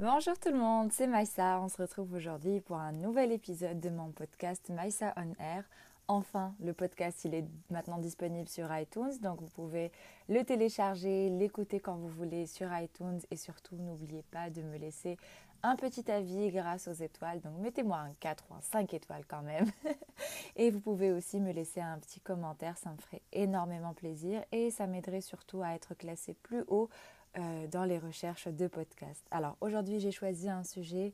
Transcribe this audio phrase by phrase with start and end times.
[0.00, 1.60] Bonjour tout le monde, c'est Maïsa.
[1.60, 5.62] On se retrouve aujourd'hui pour un nouvel épisode de mon podcast Maïsa On Air.
[6.08, 9.92] Enfin, le podcast, il est maintenant disponible sur iTunes, donc vous pouvez
[10.28, 15.16] le télécharger, l'écouter quand vous voulez sur iTunes et surtout n'oubliez pas de me laisser
[15.62, 17.40] un petit avis grâce aux étoiles.
[17.40, 19.70] Donc mettez-moi un 4 ou un 5 étoiles quand même.
[20.56, 24.72] et vous pouvez aussi me laisser un petit commentaire, ça me ferait énormément plaisir et
[24.72, 26.90] ça m'aiderait surtout à être classé plus haut
[27.36, 29.26] euh, dans les recherches de podcasts.
[29.30, 31.12] Alors aujourd'hui j'ai choisi un sujet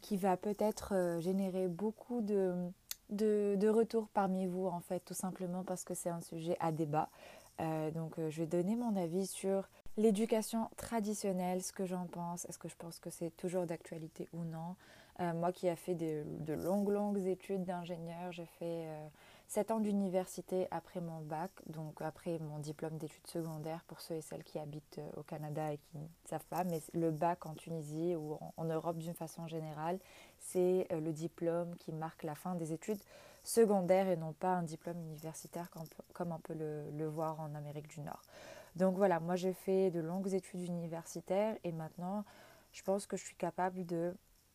[0.00, 2.54] qui va peut-être euh, générer beaucoup de
[3.10, 6.70] de, de retour parmi vous, en fait, tout simplement parce que c'est un sujet à
[6.70, 7.08] débat.
[7.60, 12.58] Euh, donc, je vais donner mon avis sur l'éducation traditionnelle, ce que j'en pense, est-ce
[12.58, 14.76] que je pense que c'est toujours d'actualité ou non?
[15.34, 18.86] Moi qui ai fait de, de longues, longues études d'ingénieur, j'ai fait
[19.50, 24.20] 7 ans d'université après mon bac, donc après mon diplôme d'études secondaires pour ceux et
[24.20, 28.14] celles qui habitent au Canada et qui ne savent pas, mais le bac en Tunisie
[28.14, 29.98] ou en Europe d'une façon générale,
[30.38, 33.00] c'est euh, le diplôme qui marque la fin des études
[33.42, 35.68] secondaires et non pas un diplôme universitaire
[36.12, 38.22] comme, on peut le, voir en Amérique du Nord.
[38.76, 42.24] Donc voilà, moi j'ai fait de longues études universitaires et maintenant
[42.70, 44.14] je pense que je suis capable de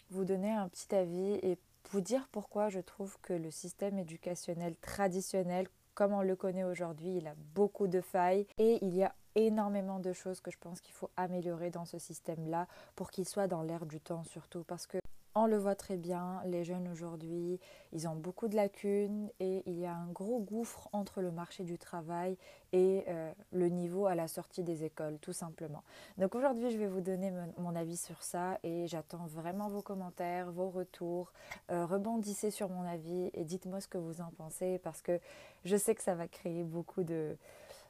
[0.09, 1.57] vous donner un petit avis et
[1.89, 7.17] vous dire pourquoi je trouve que le système éducationnel traditionnel, comme on le connaît aujourd'hui,
[7.17, 10.81] il a beaucoup de failles et il y a énormément de choses que je pense
[10.81, 14.87] qu'il faut améliorer dans ce système-là pour qu'il soit dans l'air du temps surtout parce
[14.87, 14.97] que
[15.35, 17.59] on le voit très bien, les jeunes aujourd'hui,
[17.91, 21.65] ils ont beaucoup de lacunes et il y a un gros gouffre entre le marché
[21.65, 22.37] du travail
[22.71, 25.83] et euh, le niveau à la sortie des écoles, tout simplement.
[26.17, 30.51] Donc aujourd'hui, je vais vous donner mon, avis sur ça et j'attends vraiment vos commentaires,
[30.51, 31.33] vos retours.
[31.69, 35.19] Euh, rebondissez sur mon avis et dites-moi ce que vous en pensez parce que
[35.65, 37.35] je sais que ça va créer beaucoup de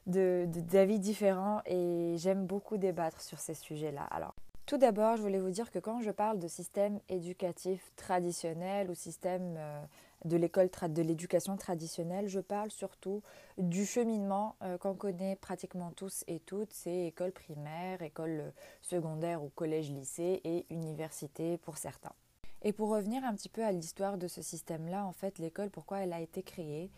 [0.06, 4.04] d'avis différents et j'aime beaucoup débattre sur ces sujets-là.
[4.04, 4.34] Alors,
[4.66, 8.94] tout d'abord, je voulais vous dire que quand je parle de système éducatif traditionnel ou
[8.94, 9.80] système euh,
[10.24, 13.22] de l'école de l'éducation traditionnelle, je parle surtout
[13.58, 18.50] du cheminement euh, qu'on connaît pratiquement tous et toutes, c'est école primaire, école euh,
[18.82, 22.12] secondaire ou collège-lycée et université pour certains.
[22.62, 26.00] Et pour revenir un petit peu à l'histoire de ce système-là, en fait, l'école, pourquoi
[26.00, 26.90] elle a été créée?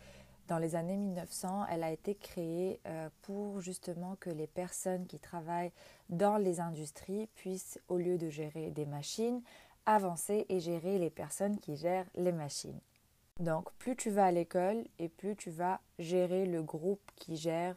[0.49, 5.19] Dans les années 1900, elle a été créée euh, pour justement que les personnes qui
[5.19, 5.71] travaillent
[6.09, 9.41] dans les industries puissent, au lieu de gérer des machines,
[9.85, 12.79] avancer et gérer les personnes qui gèrent les machines.
[13.39, 17.75] Donc plus tu vas à l'école et plus tu vas gérer le groupe qui gère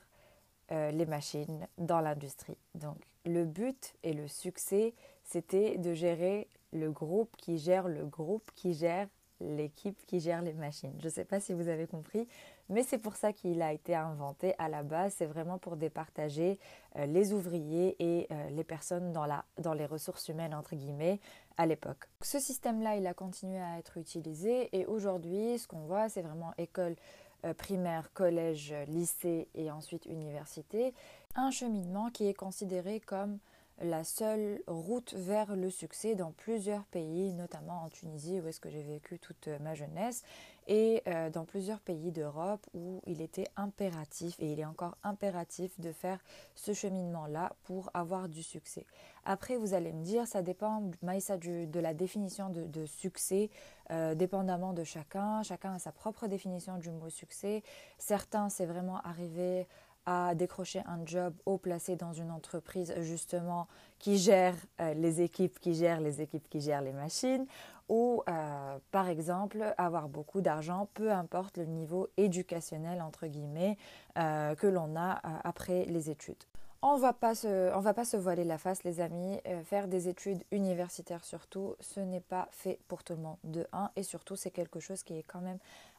[0.73, 2.57] euh, les machines dans l'industrie.
[2.75, 2.97] Donc
[3.27, 4.95] le but et le succès,
[5.25, 9.09] c'était de gérer le groupe qui gère le groupe qui gère
[9.43, 10.95] l'équipe qui gère les machines.
[11.01, 12.27] Je ne sais pas si vous avez compris,
[12.73, 15.15] mais c'est pour ça qu'il a été inventé à la base.
[15.17, 16.59] C'est vraiment pour départager
[16.97, 21.21] euh, les ouvriers et euh, les personnes dans, la, dans les ressources humaines, entre guillemets,
[21.59, 22.09] à l'époque.
[22.23, 26.53] Ce système-là, il a continué à être utilisé et aujourd'hui, ce qu'on voit, c'est vraiment
[26.59, 26.97] école
[27.45, 30.95] euh, primaire, collège, lycée et ensuite université.
[31.35, 33.39] Un cheminement qui est considéré comme
[33.81, 38.71] la seule route vers le succès dans plusieurs pays, notamment en Tunisie où est-ce que
[38.71, 40.23] j'ai vécu toute ma jeunesse
[40.67, 45.79] et euh, dans plusieurs pays d'Europe où il était impératif et il est encore impératif
[45.81, 46.19] de faire
[46.55, 48.87] ce cheminement-là pour avoir du succès.
[49.25, 53.51] Après, vous allez me dire, ça dépend, Maïssa, de la définition de, succès,
[53.91, 55.43] euh, dépendamment de chacun.
[55.43, 57.63] Chacun a sa propre définition du mot succès.
[57.99, 59.67] Certains, c'est vraiment arriver
[60.07, 63.69] à décrocher un job haut placé dans une entreprise justement
[63.99, 67.47] qui gère euh, les équipes, qui gèrent les équipes, qui gèrent les machines,
[67.93, 73.77] ou euh, par exemple avoir beaucoup d'argent, peu importe le niveau éducationnel entre guillemets
[74.17, 76.43] euh, que l'on a après les études.
[76.81, 79.39] On va pas se, va pas se voiler la face, les amis.
[79.65, 83.37] faire des études universitaires surtout, ce n'est pas fait pour tout le monde.
[83.45, 85.59] De un et surtout, c'est quelque chose qui est quand même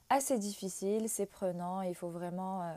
[0.09, 1.83] assez difficile, c'est prenant.
[1.83, 2.73] Il faut vraiment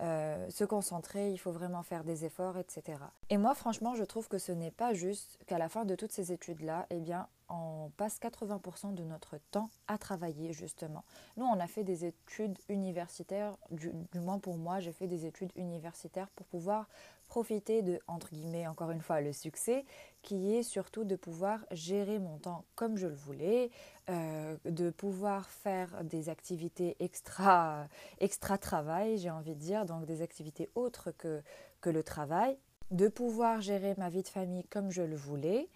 [0.00, 2.98] euh, se concentrer, il faut vraiment faire des efforts, etc.
[3.30, 6.12] Et moi, franchement, je trouve que ce n'est pas juste qu'à la fin de toutes
[6.12, 11.04] ces études-là, eh bien, on passe 80% de notre temps à travailler, justement.
[11.36, 15.52] Nous, on a fait des études universitaires, du, moins pour moi, j'ai fait des études
[15.56, 16.88] universitaires pour pouvoir
[17.28, 19.84] profiter de, entre guillemets, encore une fois, le succès,
[20.22, 23.70] qui est surtout de pouvoir gérer mon temps comme je le voulais,
[24.08, 27.86] euh, de pouvoir faire des activités extra,
[28.20, 31.42] extra travail, j'ai envie de dire, donc des activités autres que,
[31.80, 32.58] que le travail,
[32.90, 35.68] de pouvoir gérer ma vie de famille comme je le voulais,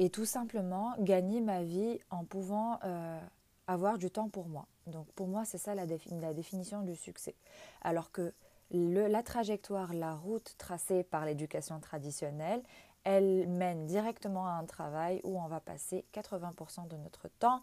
[0.00, 3.20] et tout simplement gagner ma vie en pouvant euh,
[3.66, 4.66] avoir du temps pour moi.
[4.86, 7.34] Donc pour moi, c'est ça la, la définition du succès.
[7.82, 8.32] Alors que
[8.70, 12.62] la trajectoire, la route tracée par l'éducation traditionnelle,
[13.04, 17.60] elle mène directement à un travail où on va passer 80% de notre temps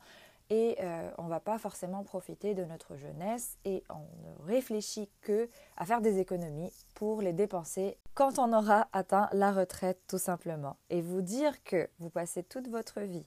[0.49, 5.09] et euh, on ne va pas forcément profiter de notre jeunesse et on ne réfléchit
[5.21, 10.17] que à faire des économies pour les dépenser quand on aura atteint la retraite tout
[10.17, 10.77] simplement.
[10.89, 13.25] Et vous dire que vous passez toute votre vie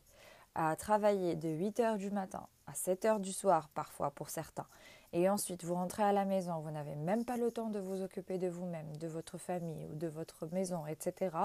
[0.54, 4.66] à travailler de 8 heures du matin à 7 heures du soir parfois pour certains
[5.12, 8.02] et ensuite vous rentrez à la maison, vous n'avez même pas le temps de vous
[8.02, 11.36] occuper de vous-même, de votre famille ou de votre maison, etc.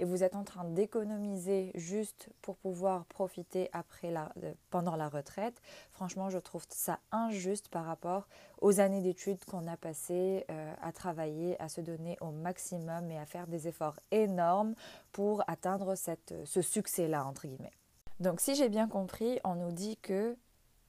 [0.00, 4.32] Et vous êtes en train d'économiser juste pour pouvoir profiter après la,
[4.70, 5.60] pendant la retraite.
[5.92, 8.26] Franchement, je trouve ça injuste par rapport
[8.62, 13.18] aux années d'études qu'on a passées euh, à travailler, à se donner au maximum et
[13.18, 14.74] à faire des efforts énormes
[15.12, 17.74] pour atteindre cette, ce succès-là, entre guillemets.
[18.20, 20.34] Donc si j'ai bien compris, on nous dit que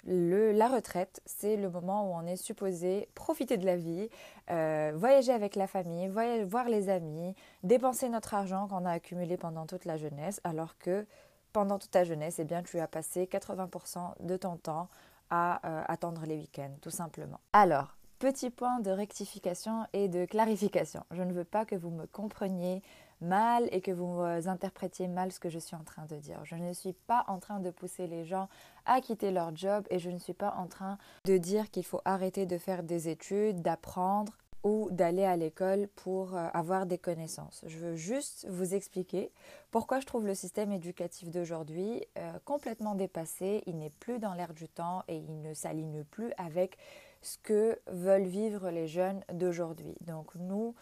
[0.05, 4.09] la retraite, c'est le moment où on est supposé profiter de la vie,
[4.49, 6.07] euh, voyager avec la famille,
[6.45, 11.05] voir les amis, dépenser notre argent qu'on a accumulé pendant toute la jeunesse, alors que
[11.53, 14.89] pendant toute ta jeunesse, eh bien, tu as passé 80% de ton temps
[15.29, 17.39] à euh, attendre les week-ends, tout simplement.
[17.53, 21.03] Alors, petit point de rectification et de clarification.
[21.11, 22.81] Je ne veux pas que vous me compreniez
[23.21, 26.43] mal et que vous interprétiez mal ce que je suis en train de dire.
[26.43, 28.49] Je ne suis pas en train de pousser les gens
[28.85, 32.01] à quitter leur job et je ne suis pas en train de dire qu'il faut
[32.05, 34.33] arrêter de faire des études, d'apprendre
[34.63, 37.63] ou d'aller à l'école pour euh, avoir des connaissances.
[37.65, 39.31] Je veux juste vous expliquer
[39.71, 44.53] pourquoi je trouve le système éducatif d'aujourd'hui euh, complètement dépassé, il n'est plus dans l'air
[44.53, 46.77] du temps et il ne s'aligne plus avec
[47.21, 49.95] ce que veulent vivre les jeunes d'aujourd'hui.
[50.01, 50.75] Donc nous,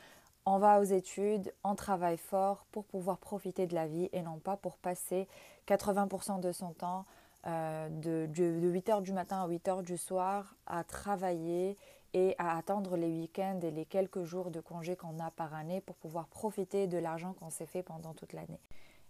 [0.50, 4.40] on va aux études, on travaille fort pour pouvoir profiter de la vie et non
[4.40, 5.28] pas pour passer
[5.68, 7.06] 80% de son temps
[7.46, 11.78] euh, de, 8h du matin à 8h du soir à travailler
[12.14, 15.82] et à attendre les week-ends et les quelques jours de congé qu'on a par année
[15.82, 18.60] pour pouvoir profiter de l'argent qu'on s'est fait pendant toute l'année.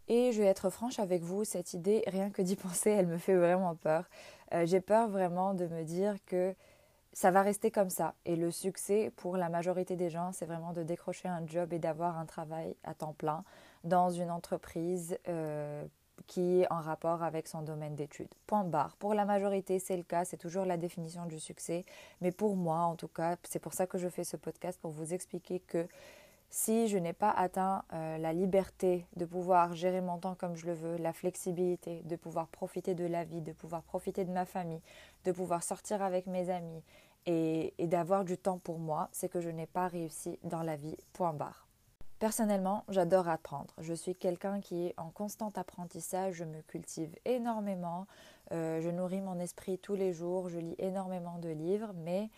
[0.10, 3.18] Et je vais être franche avec vous, cette idée, rien que d'y penser, elle me
[3.18, 4.10] fait vraiment peur.
[4.54, 6.54] Euh, j'ai peur vraiment de me dire que
[7.20, 8.14] ça va rester comme ça.
[8.24, 11.78] Et le succès pour la majorité des gens, c'est vraiment de décrocher un job et
[11.78, 13.44] d'avoir un travail à temps plein
[13.84, 15.84] dans une entreprise euh,
[16.28, 18.34] qui est en rapport avec son domaine d'études.
[18.48, 18.96] Point barre.
[18.96, 21.84] Pour la majorité, c'est le cas, c'est toujours la définition du succès.
[22.22, 24.92] Mais pour moi, en tout cas, c'est pour ça que je fais ce podcast, pour
[24.92, 25.90] vous expliquer que
[26.50, 30.66] si je n'ai pas atteint euh, la liberté de pouvoir gérer mon temps comme je
[30.66, 34.46] le veux, la flexibilité, de pouvoir profiter de la vie, de pouvoir profiter de ma
[34.46, 34.82] famille,
[35.26, 36.82] de pouvoir sortir avec mes amis
[37.26, 40.98] et, d'avoir du temps pour moi, c'est que je n'ai pas réussi dans la vie,
[41.14, 41.68] point barre.
[42.20, 43.74] Personnellement, j'adore apprendre.
[43.80, 48.08] Je suis quelqu'un qui est en constant apprentissage, je me cultive énormément,
[48.52, 52.30] euh, je nourris mon esprit tous les jours, je lis énormément de livres, mais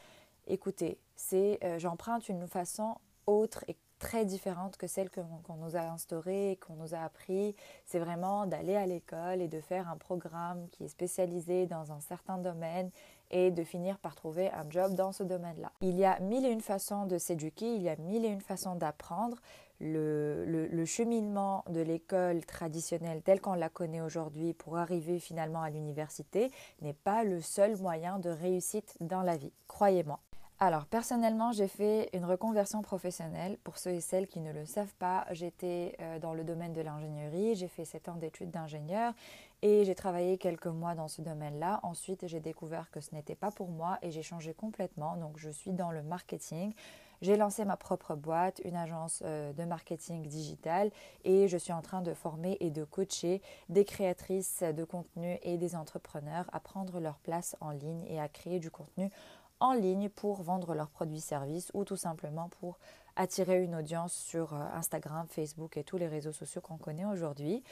[0.48, 1.00] écoutez,
[1.34, 6.74] euh, j'emprunte une façon autre et très différente que celle qu'on nous a instaurée, qu'on
[6.74, 7.56] nous a appris.
[7.86, 12.00] C'est vraiment d'aller à l'école et de faire un programme qui est spécialisé dans un
[12.02, 12.90] certain domaine
[13.32, 15.72] et de finir par trouver un job dans ce domaine-là.
[15.82, 18.42] Il y a mille et une façons de s'éduquer, il y a mille et une
[18.42, 19.38] façons d'apprendre.
[19.84, 26.52] Le, cheminement de l'école traditionnelle telle qu'on la connaît aujourd'hui pour arriver finalement à l'université
[26.82, 30.20] n'est pas le seul moyen de réussite dans la vie, croyez-moi.
[30.60, 33.58] Alors personnellement, j'ai fait une reconversion professionnelle.
[33.64, 36.82] Pour ceux et celles qui ne le savent pas, j'étais euh, dans le domaine de
[36.82, 39.16] l'ingénierie, j'ai fait 7 ans d'études d'ingénieur
[39.62, 41.80] et j'ai travaillé quelques mois dans ce domaine-là.
[41.84, 45.18] Ensuite, j'ai découvert que ce n'était pas pour moi et j'ai changé complètement.
[45.18, 46.74] Donc je suis dans le marketing.
[47.22, 50.90] J'ai lancé ma propre boîte, une agence euh, de marketing digital
[51.24, 55.58] et je suis en train de former et de coacher des créatrices de contenu et
[55.58, 59.12] des entrepreneurs à prendre leur place en ligne et à créer du contenu
[59.60, 62.80] en ligne pour vendre leurs produits-services ou tout simplement pour
[63.16, 67.64] attirer une audience sur euh, Instagram, Facebook et tous les réseaux sociaux qu'on connaît aujourd'hui.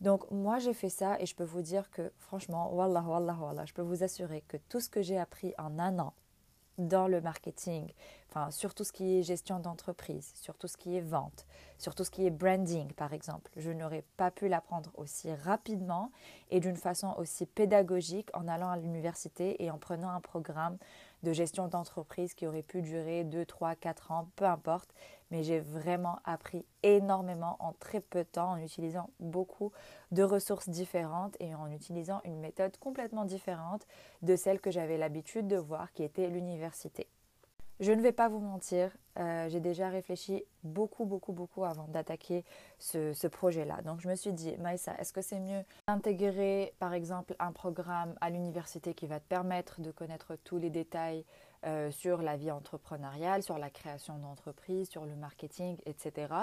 [0.00, 3.64] Donc moi j'ai fait ça et je peux vous dire que franchement, wallah, wallah, wallah,
[3.66, 6.14] je peux vous assurer que tout ce que j'ai appris en un an
[6.78, 7.92] dans le marketing,
[8.30, 11.44] enfin sur tout ce qui est gestion d'entreprise, sur tout ce qui est vente,
[11.76, 16.12] sur tout ce qui est branding par exemple, je n'aurais pas pu l'apprendre aussi rapidement
[16.50, 20.78] et d'une façon aussi pédagogique en allant à l'université et en prenant un programme
[21.22, 24.92] de gestion d'entreprise qui aurait pu durer 2, 3, 4 ans, peu importe.
[25.30, 29.72] Mais j'ai vraiment appris énormément en très peu de temps en utilisant beaucoup
[30.10, 33.86] de ressources différentes et en utilisant une méthode complètement différente
[34.22, 37.08] de celle que j'avais l'habitude de voir qui était l'université.
[37.80, 42.44] Je ne vais pas vous mentir, euh, j'ai déjà réfléchi beaucoup, beaucoup, beaucoup avant d'attaquer
[42.80, 43.82] ce, projet-là.
[43.82, 48.16] Donc je me suis dit, Maïssa, est-ce que c'est mieux d'intégrer par exemple un programme
[48.20, 51.24] à l'université qui va te permettre de connaître tous les détails
[51.66, 56.34] euh, sur la vie entrepreneuriale, sur la création d'entreprise, sur le marketing, etc.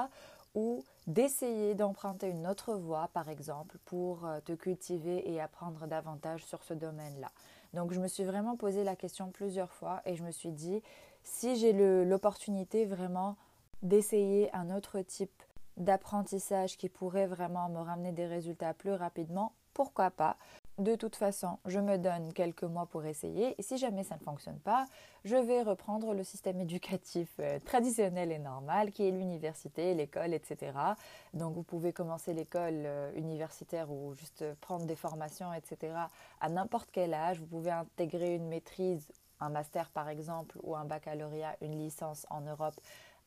[0.53, 6.45] ou d'essayer d'emprunter une autre voie, par exemple, pour euh, te cultiver et apprendre davantage
[6.45, 7.31] sur ce domaine-là.
[7.73, 10.81] Donc je me suis vraiment posé la question plusieurs fois et je me suis dit,
[11.25, 11.73] si j'ai
[12.05, 13.35] l'opportunité vraiment
[13.81, 15.43] d'essayer un autre type
[15.75, 20.37] d'apprentissage qui pourrait vraiment me ramener des résultats plus rapidement, pourquoi pas
[20.77, 24.19] de toute façon, je me donne quelques mois pour essayer et si jamais ça ne
[24.19, 24.87] fonctionne pas,
[25.23, 30.73] je vais reprendre le système éducatif euh, traditionnel et normal qui est l'université, l'école, etc.
[31.33, 35.93] Donc vous pouvez commencer l'école euh, universitaire ou juste prendre des formations, etc.
[36.41, 37.39] à n'importe quel âge.
[37.39, 39.07] Vous pouvez intégrer une maîtrise,
[39.39, 42.79] un master par exemple, ou un baccalauréat, une licence en Europe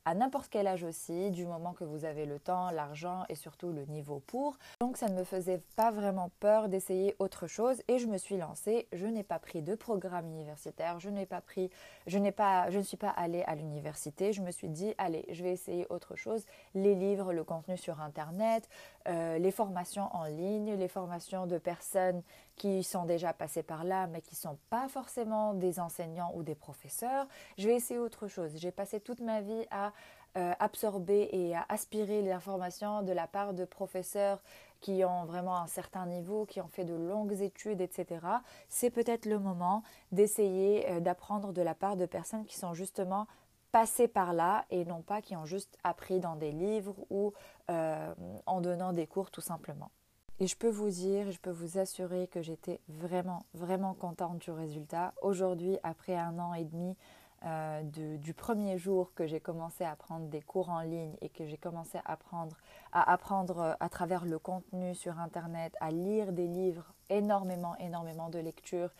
[0.09, 3.73] à n'importe quel âge aussi, du moment que vous avez le temps, l'argent et surtout
[3.73, 4.59] le niveau pour.
[4.81, 8.39] Donc ça ne me faisait pas vraiment peur d'essayer autre chose et je me suis
[8.39, 8.89] lancée.
[8.95, 11.69] Je n'ai pas pris de programme universitaire, je n'ai pas pris,
[12.07, 14.33] je n'ai pas, je ne suis pas allée à l'université.
[14.33, 16.47] Je me suis dit allez, je vais essayer autre chose.
[16.75, 18.67] Les livres, le contenu sur internet,
[19.09, 22.23] euh, les formations en ligne, les formations de personnes
[22.59, 26.43] qui sont déjà passés par là, mais qui ne sont pas forcément des enseignants ou
[26.43, 27.27] des professeurs.
[27.57, 28.53] Je vais essayer autre chose.
[28.57, 29.93] J'ai passé toute ma vie à
[30.37, 34.43] euh, absorber et à aspirer l'information de la part de professeurs
[34.81, 38.21] qui ont vraiment un certain niveau, qui ont fait de longues études, etc.
[38.69, 43.27] C'est peut-être le moment d'essayer euh, d'apprendre de la part de personnes qui sont justement
[43.73, 47.33] passées par là et non pas qui ont juste appris dans des livres ou
[47.71, 48.15] euh,
[48.47, 49.91] en donnant des cours tout simplement.
[50.41, 54.53] Et je peux vous dire, je peux vous assurer que j'étais vraiment, vraiment contente du
[54.53, 55.13] résultat.
[55.21, 56.97] Aujourd'hui, après un an et demi
[57.45, 61.45] euh, du premier jour que j'ai commencé à prendre des cours en ligne et que
[61.47, 62.57] j'ai commencé à apprendre,
[62.93, 68.29] à apprendre euh, à travers le contenu sur Internet, à lire des livres, énormément, énormément
[68.29, 68.91] de lectures,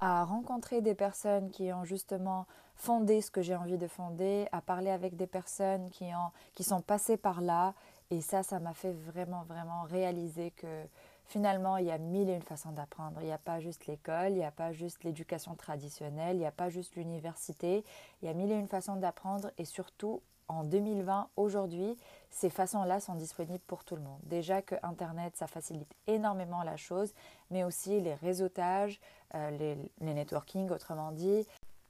[0.00, 4.62] à rencontrer des personnes qui ont justement fondé ce que j'ai envie de fonder, à
[4.62, 7.74] parler avec des personnes qui, ont, qui sont passées par là
[8.10, 10.84] et ça, ça m'a fait vraiment, vraiment réaliser que
[11.26, 13.20] finalement, il y a mille et une façons d'apprendre.
[13.20, 16.46] Il n'y a pas juste l'école, il n'y a pas juste l'éducation traditionnelle, il n'y
[16.46, 17.84] a pas juste l'université.
[18.22, 21.98] Il y a mille et une façons d'apprendre et surtout, en 2020, aujourd'hui,
[22.30, 24.20] ces façons-là sont disponibles pour tout le monde.
[24.22, 27.12] Déjà que Internet, ça facilite énormément la chose,
[27.50, 28.98] mais aussi les réseautages,
[29.34, 31.46] euh, les, les networking, autrement dit,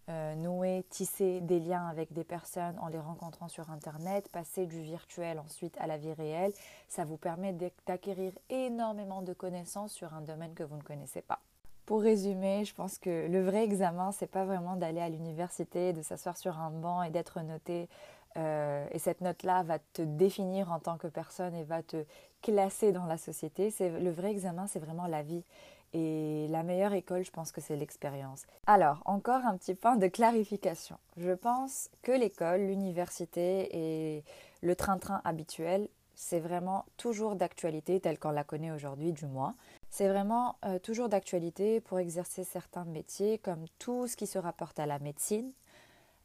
[0.09, 4.81] euh, nouer, tisser des liens avec des personnes en les rencontrant sur Internet, passer du
[4.81, 6.53] virtuel ensuite à la vie réelle,
[6.88, 7.55] ça vous permet
[7.87, 11.41] d'acquérir énormément de connaissances sur un domaine que vous ne connaissez pas.
[11.85, 16.03] Pour résumer, je pense que le vrai examen, c'est pas vraiment d'aller à l'université, de
[16.03, 17.88] s'asseoir sur un banc et d'être noté.
[18.37, 22.05] Euh, et cette note-là va te définir en tant que personne et va te
[22.43, 23.71] classer dans la société.
[23.71, 25.45] C'est le vrai examen, c'est vraiment la vie.
[25.95, 28.45] Et la meilleure école, je pense que c'est l'expérience.
[28.66, 30.99] Alors, encore un petit point de clarification.
[31.16, 34.25] Je pense que l'école, l'université et
[34.61, 39.54] le train-train habituel, c'est vraiment toujours d'actualité, telle qu'on la connaît aujourd'hui du moins.
[39.88, 44.80] C'est vraiment euh, toujours d'actualité pour exercer certains métiers, comme tout ce qui se rapporte
[44.80, 45.52] à la médecine,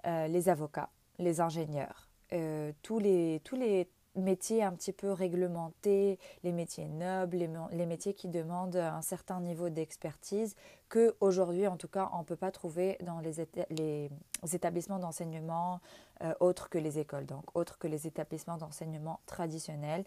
[0.07, 0.89] euh, les avocats,
[1.19, 7.49] les ingénieurs, euh, tous, les, tous les métiers un petit peu réglementés, les métiers nobles,
[7.71, 10.55] les, métiers qui demandent un certain niveau d'expertise
[10.89, 14.09] que aujourd'hui en tout cas on ne peut pas trouver dans les,
[14.53, 15.79] établissements d'enseignement
[16.23, 20.05] euh, autres que les écoles, donc autres que les établissements d'enseignement traditionnels.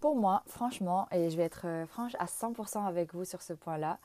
[0.00, 3.52] Pour moi, franchement, et je vais être euh, franche à 100% avec vous sur ce
[3.52, 3.98] point-là,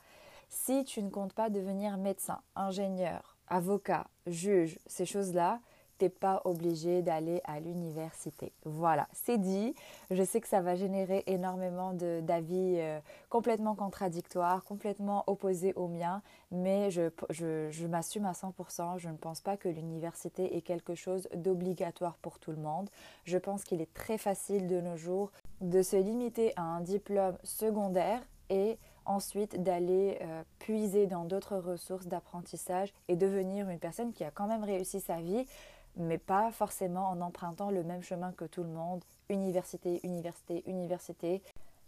[0.50, 5.60] si tu ne comptes pas devenir médecin, ingénieur, avocat, juge, ces choses-là,
[6.08, 8.53] pas obligé d'aller à l'université.
[8.63, 9.75] Voilà, c'est dit.
[10.12, 16.22] Je sais que ça va générer énormément d'avis euh, complètement contradictoires, complètement opposés aux miens,
[16.51, 19.00] mais je, je, je m'assume à 100%.
[19.00, 22.89] Je ne pense pas que l'université est quelque chose d'obligatoire pour tout le monde.
[23.25, 27.38] Je pense qu'il est très facile de nos jours de se limiter à un diplôme
[27.44, 34.24] secondaire et ensuite d'aller euh, puiser dans d'autres ressources d'apprentissage et devenir une personne qui
[34.24, 35.46] a quand même réussi sa vie
[35.96, 41.41] mais pas forcément en empruntant le même chemin que tout le monde, université, université, université.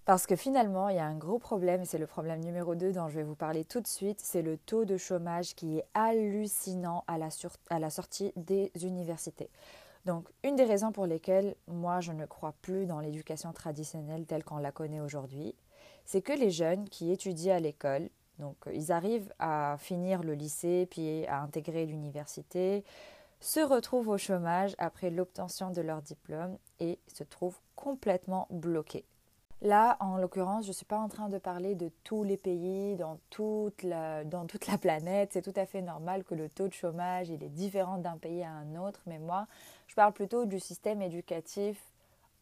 [0.05, 2.91] Parce que finalement, il y a un gros problème, et c'est le problème numéro 2
[2.91, 5.85] dont je vais vous parler tout de suite, c'est le taux de chômage qui est
[5.93, 7.29] hallucinant à la,
[7.69, 9.49] à la sortie des universités.
[10.05, 14.43] Donc, une des raisons pour lesquelles moi je ne crois plus dans l'éducation traditionnelle telle
[14.43, 15.53] qu'on la connaît aujourd'hui,
[16.05, 20.87] c'est que les jeunes qui étudient à l'école, donc ils arrivent à finir le lycée
[20.89, 22.83] puis à intégrer l'université,
[23.41, 29.05] se retrouvent au chômage après l'obtention de leur diplôme et se trouvent complètement bloqués.
[29.63, 32.95] Là, en l'occurrence, je ne suis pas en train de parler de tous les pays,
[32.95, 34.23] dans toute la,
[34.81, 35.33] planète.
[35.33, 38.43] C'est tout à fait normal que le taux de chômage il est différent d'un pays
[38.43, 39.01] à un autre.
[39.05, 39.45] Mais moi,
[39.85, 41.90] je parle plutôt du système éducatif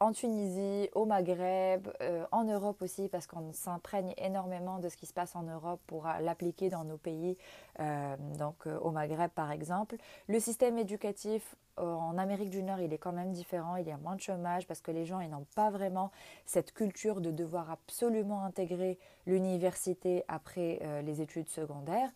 [0.01, 5.05] en Tunisie, au Maghreb, euh, en Europe aussi, parce qu'on s'imprègne énormément de ce qui
[5.05, 7.37] se passe en Europe pour l'appliquer dans nos pays,
[7.81, 9.97] euh, donc euh, au Maghreb par exemple.
[10.27, 13.97] Le système éducatif en Amérique du Nord, il est quand même différent, il y a
[13.97, 16.11] moins de chômage parce que les gens n'ont pas vraiment
[16.45, 22.11] cette culture de devoir absolument intégrer l'université après les études secondaires.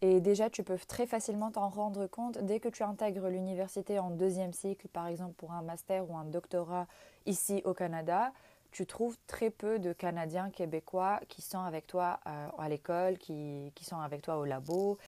[0.00, 4.10] Et déjà, tu peux très facilement t'en rendre compte dès que tu intègres l'université en
[4.10, 6.86] deuxième cycle, par exemple pour un master ou un doctorat
[7.26, 8.32] ici au Canada,
[8.70, 13.72] tu trouves très peu de Canadiens québécois qui sont avec toi euh, à l'école, qui,
[13.82, 14.98] sont avec toi au labo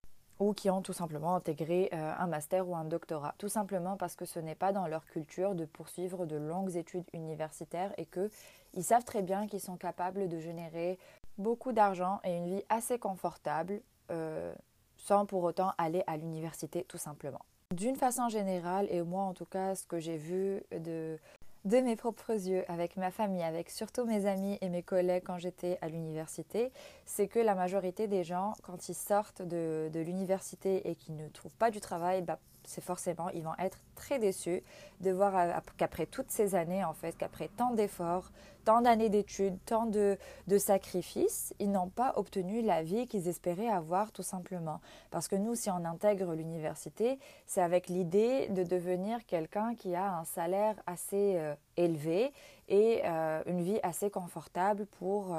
[0.41, 3.35] ou qui ont tout simplement intégré euh, un master ou un doctorat.
[3.39, 7.05] Tout simplement parce que ce n'est pas dans leur culture de poursuivre de longues études
[7.13, 10.99] universitaires et qu'ils savent très bien qu'ils sont capables de générer
[11.39, 13.83] beaucoup d'argent et une vie assez confortable.
[14.11, 14.53] Euh,
[15.00, 17.40] sans pour autant aller à l'université tout simplement.
[17.75, 21.19] D'une façon générale, et moi en tout cas, ce que j'ai vu de,
[21.64, 25.78] mes propres yeux, avec ma famille, avec surtout mes amis et mes collègues quand j'étais
[25.80, 26.73] à l'université,
[27.04, 31.28] c'est que la majorité des gens, quand ils sortent de, de l'université et qu'ils ne
[31.28, 32.38] trouvent pas du travail, bah,
[32.71, 34.62] c'est forcément, ils vont être très déçus
[35.00, 38.31] de voir euh, qu'après toutes ces années, en fait, qu'après tant d'efforts,
[38.65, 40.17] tant d'années d'études, tant de,
[40.59, 44.81] sacrifices, ils n'ont pas obtenu la vie qu'ils espéraient avoir tout simplement.
[45.11, 50.19] Parce que nous, si on intègre l'université, c'est avec l'idée de devenir quelqu'un qui a
[50.19, 52.33] un salaire assez euh, élevé
[52.69, 55.35] et euh, une vie assez confortable pour,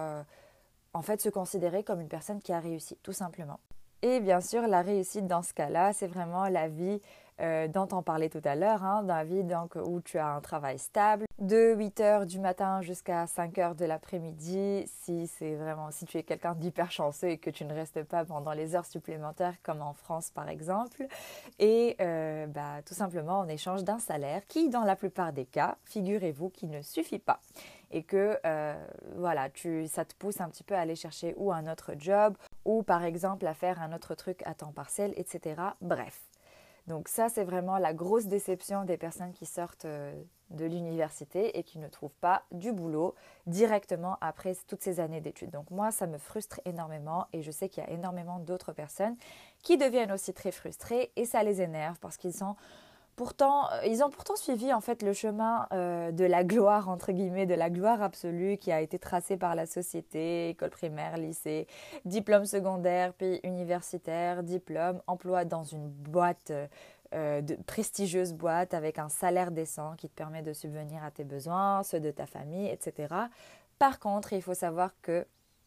[0.93, 3.59] en fait, se considérer comme une personne qui a réussi, tout simplement.
[4.03, 6.99] Et bien sûr, la réussite dans ce cas-là, c'est vraiment la vie
[7.39, 10.41] euh, dont on parlait tout à l'heure, hein, la vie donc, où tu as un
[10.41, 15.89] travail stable, de 8 heures du matin jusqu'à 5 heures de l'après-midi, si c'est vraiment
[15.91, 18.85] si tu es quelqu'un d'hyper chanceux et que tu ne restes pas pendant les heures
[18.85, 21.07] supplémentaires comme en France par exemple,
[21.57, 25.77] et euh, bah, tout simplement en échange d'un salaire qui, dans la plupart des cas,
[25.85, 27.39] figurez-vous, qui ne suffit pas
[27.91, 28.73] et que euh,
[29.15, 32.35] voilà, tu, ça te pousse un petit peu à aller chercher ou un autre job
[32.65, 35.61] ou par exemple à faire un autre truc à temps partiel, etc.
[35.81, 36.30] Bref.
[36.87, 40.13] Donc ça, c'est vraiment la grosse déception des personnes qui sortent euh,
[40.49, 43.15] de l'université et qui ne trouvent pas du boulot
[43.47, 45.51] directement après toutes ces années d'études.
[45.51, 49.15] Donc moi, ça me frustre énormément et je sais qu'il y a énormément d'autres personnes
[49.63, 52.55] qui deviennent aussi très frustrées et ça les énerve parce qu'ils sont
[53.15, 57.11] Pourtant, euh, ils ont pourtant suivi en fait le chemin euh, de la gloire entre
[57.11, 61.67] guillemets, de la gloire absolue qui a été tracé par la société, école primaire, lycée,
[62.05, 66.51] diplôme secondaire, puis universitaire, diplôme, emploi dans une boîte,
[67.13, 71.83] euh, prestigieuse boîte avec un salaire décent qui te permet de subvenir à tes besoins,
[71.83, 73.13] ceux de ta famille, etc.
[73.77, 75.25] Par contre, il faut savoir que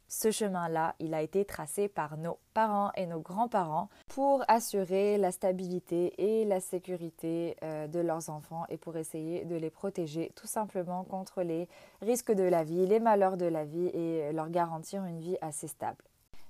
[0.09, 5.33] ce chemin-là, il a été tracé par nos parents et nos grands-parents pour assurer la
[5.33, 10.47] stabilité et la sécurité euh, de leurs enfants et pour essayer de les protéger tout
[10.47, 11.69] simplement contre les
[12.03, 15.69] risques de la vie, les malheurs de la vie et leur garantir une vie assez
[15.69, 16.05] stable.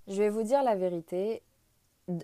[0.08, 1.42] Je vais vous dire la vérité,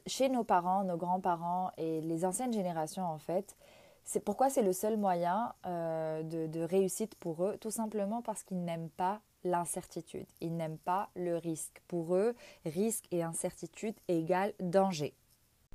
[0.07, 3.57] chez nos parents, nos grands-parents et les anciennes générations en fait,
[4.05, 8.64] c'est pourquoi c'est le seul moyen euh, de réussite pour eux, tout simplement parce qu'ils
[8.64, 10.26] n'aiment pas l'incertitude.
[10.40, 11.83] Ils n'aiment pas le risque.
[11.88, 15.14] Pour eux, risque et incertitude égale danger.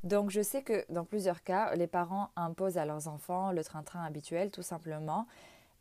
[0.04, 4.04] Donc je sais que dans plusieurs cas, les parents imposent à leurs enfants le train-train
[4.04, 5.25] habituel tout simplement.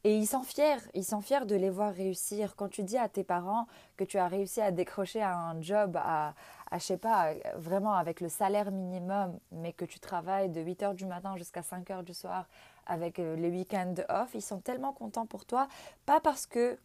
[0.06, 2.56] Et ils sont fiers, ils sont fiers de les voir réussir.
[2.56, 3.66] Quand tu dis à tes parents
[3.96, 6.34] que tu as réussi à décrocher un job à,
[6.70, 10.82] à je sais pas, vraiment avec le salaire minimum, mais que tu travailles de 8
[10.82, 12.46] heures du matin jusqu'à 5 heures du soir
[12.86, 15.68] avec euh, les week-ends off, ils sont tellement contents pour toi,
[16.04, 16.78] pas parce que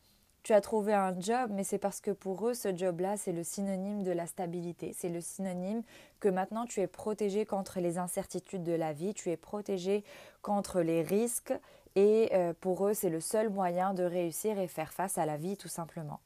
[0.43, 3.43] tu as trouvé un job, mais c'est parce que pour eux, ce job-là, c'est le
[3.43, 4.93] synonyme de la stabilité.
[4.97, 5.83] C'est le synonyme
[6.19, 10.03] que maintenant tu es protégé contre les incertitudes de la vie, tu es protégé
[10.41, 11.53] contre les risques,
[11.95, 15.37] et euh, pour eux, c'est le seul moyen de réussir et faire face à la
[15.37, 16.19] vie, tout simplement.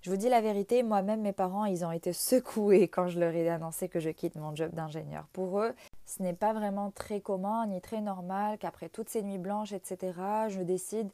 [0.00, 3.34] Je vous dis la vérité, moi-même, mes parents, ils ont été secoués quand je leur
[3.34, 5.26] ai annoncé que je quitte mon job d'ingénieur.
[5.32, 5.74] Pour eux,
[6.06, 10.12] ce n'est pas vraiment très commun ni très normal qu'après toutes ces nuits blanches, etc.,
[10.48, 11.10] je décide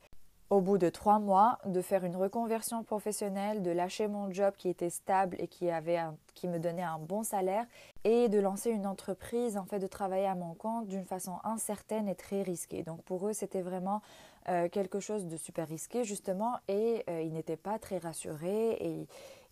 [0.50, 4.68] au bout de trois mois, de faire une reconversion professionnelle, de lâcher mon job qui
[4.68, 6.00] était stable et qui, avait
[6.35, 7.66] qui me donnait un bon salaire
[8.04, 12.09] et de lancer une entreprise, en fait, de travailler à mon compte d'une façon incertaine
[12.09, 12.83] et très risquée.
[12.83, 14.02] Donc pour eux, c'était vraiment
[14.48, 19.09] euh, quelque chose de super risqué, justement, et euh, ils n'étaient pas très rassurés et,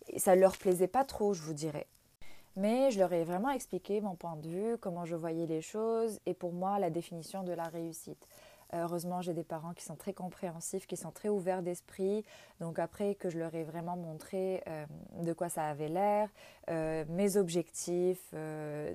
[0.07, 1.87] et ça ne leur plaisait pas trop, je vous dirais.
[2.55, 6.19] Mais je leur ai vraiment expliqué mon point de vue, comment je voyais les choses
[6.27, 8.27] et pour moi la définition de la réussite.
[8.71, 12.23] Heureusement, j'ai des parents qui sont très compréhensifs, qui sont très ouverts d'esprit.
[12.59, 14.85] Donc après que je leur ai vraiment montré euh,
[15.21, 16.29] de quoi ça avait l'air,
[16.69, 18.93] euh, mes objectifs, euh,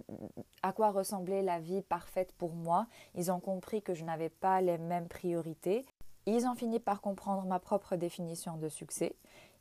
[0.63, 4.61] à quoi ressemblait la vie parfaite pour moi, ils ont compris que je n'avais pas
[4.61, 5.85] les mêmes priorités.
[6.27, 9.15] ils ont fini par comprendre ma propre définition de succès.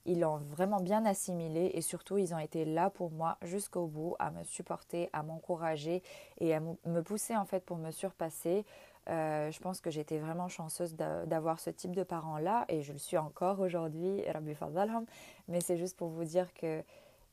[0.08, 4.16] Ils l'ont vraiment bien assimilé et surtout ils ont été là pour moi jusqu'au bout,
[4.20, 6.02] à me supporter, à m'encourager
[6.40, 8.66] et à me pousser en fait pour me surpasser.
[9.10, 13.00] Euh, je pense que j'étais vraiment chanceuse d'avoir ce type de parents-là et je le
[13.00, 14.24] suis encore aujourd'hui,
[15.48, 16.84] mais c'est juste pour vous dire que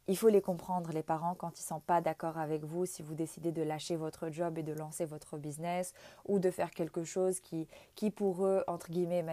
[0.06, 3.02] il faut les comprendre, les parents, quand ils ne sont pas d'accord avec vous, si
[3.02, 5.94] vous décidez de lâcher votre job et de lancer votre business
[6.26, 9.24] ou de faire quelque chose qui, qui pour eux, entre guillemets,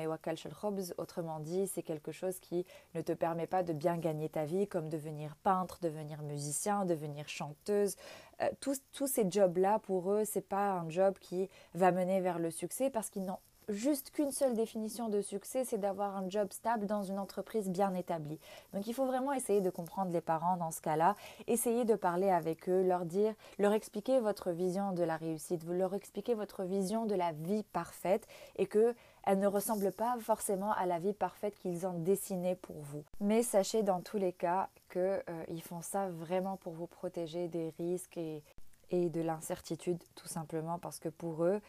[0.98, 4.68] autrement dit, c'est quelque chose qui ne te permet pas de bien gagner ta vie,
[4.68, 7.96] comme devenir peintre, devenir musicien, devenir chanteuse.
[8.42, 12.40] Euh, tous, tous ces jobs-là, pour eux, c'est pas un job qui va mener vers
[12.40, 16.52] le succès parce qu'ils n'ont juste qu'une seule définition de succès, c'est d'avoir un job
[16.52, 18.40] stable dans une entreprise bien établie.
[18.74, 21.16] Donc il faut vraiment essayer de comprendre les parents dans ce cas-là,
[21.48, 25.74] essayer de parler avec eux, leur dire, leur expliquer votre vision de la réussite, vous
[25.74, 30.72] leur expliquer votre vision de la vie parfaite et que elle ne ressemble pas forcément
[30.74, 33.04] à la vie parfaite qu'ils ont dessinée pour vous.
[33.20, 37.72] Mais sachez dans tous les cas qu'ils euh, font ça vraiment pour vous protéger des
[37.78, 38.42] risques et,
[38.90, 41.62] et de l'incertitude, tout simplement parce que pour eux,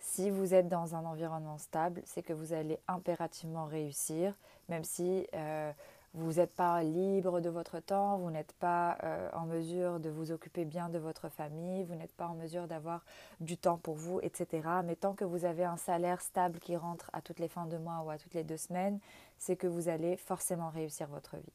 [0.00, 4.34] si vous êtes dans un environnement stable, c'est que vous allez impérativement réussir,
[4.68, 5.72] même si euh,
[6.14, 10.30] vous n'êtes pas libre de votre temps, vous n'êtes pas euh, en mesure de vous
[10.30, 13.04] occuper bien de votre famille, vous n'êtes pas en mesure d'avoir
[13.40, 14.68] du temps pour vous, etc.
[14.84, 17.76] Mais tant que vous avez un salaire stable qui rentre à toutes les fins de
[17.76, 19.00] mois ou à toutes les deux semaines,
[19.36, 21.52] c'est que vous allez forcément réussir votre vie.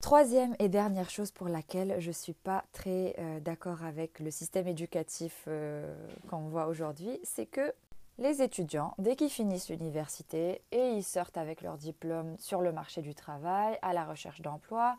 [0.00, 4.30] Troisième et dernière chose pour laquelle je ne suis pas très euh, d'accord avec le
[4.30, 5.48] système éducatif
[6.28, 7.72] qu'on voit aujourd'hui, c'est que
[8.18, 13.02] les étudiants, dès qu'ils finissent l'université et ils sortent avec leur diplôme sur le marché
[13.02, 14.96] du travail, à la recherche d'emploi,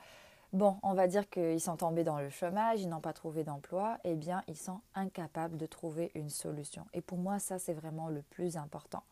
[0.54, 3.98] bon, on va dire qu'ils sont tombés dans le chômage, ils n'ont pas trouvé d'emploi,
[4.04, 6.86] eh bien, ils sont incapables de trouver une solution.
[6.94, 9.04] Et pour moi, ça, c'est vraiment le plus important.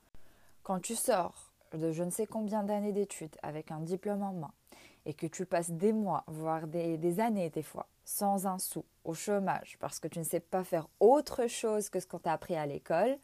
[0.63, 4.51] Quand tu sors de je ne sais combien d'années d'études avec un diplôme en main
[5.05, 9.13] et que tu passes des mois, voire des, années des fois, sans un sou, au
[9.13, 12.55] chômage, parce que tu ne sais pas faire autre chose que ce qu'on t'a appris
[12.55, 13.17] à l'école,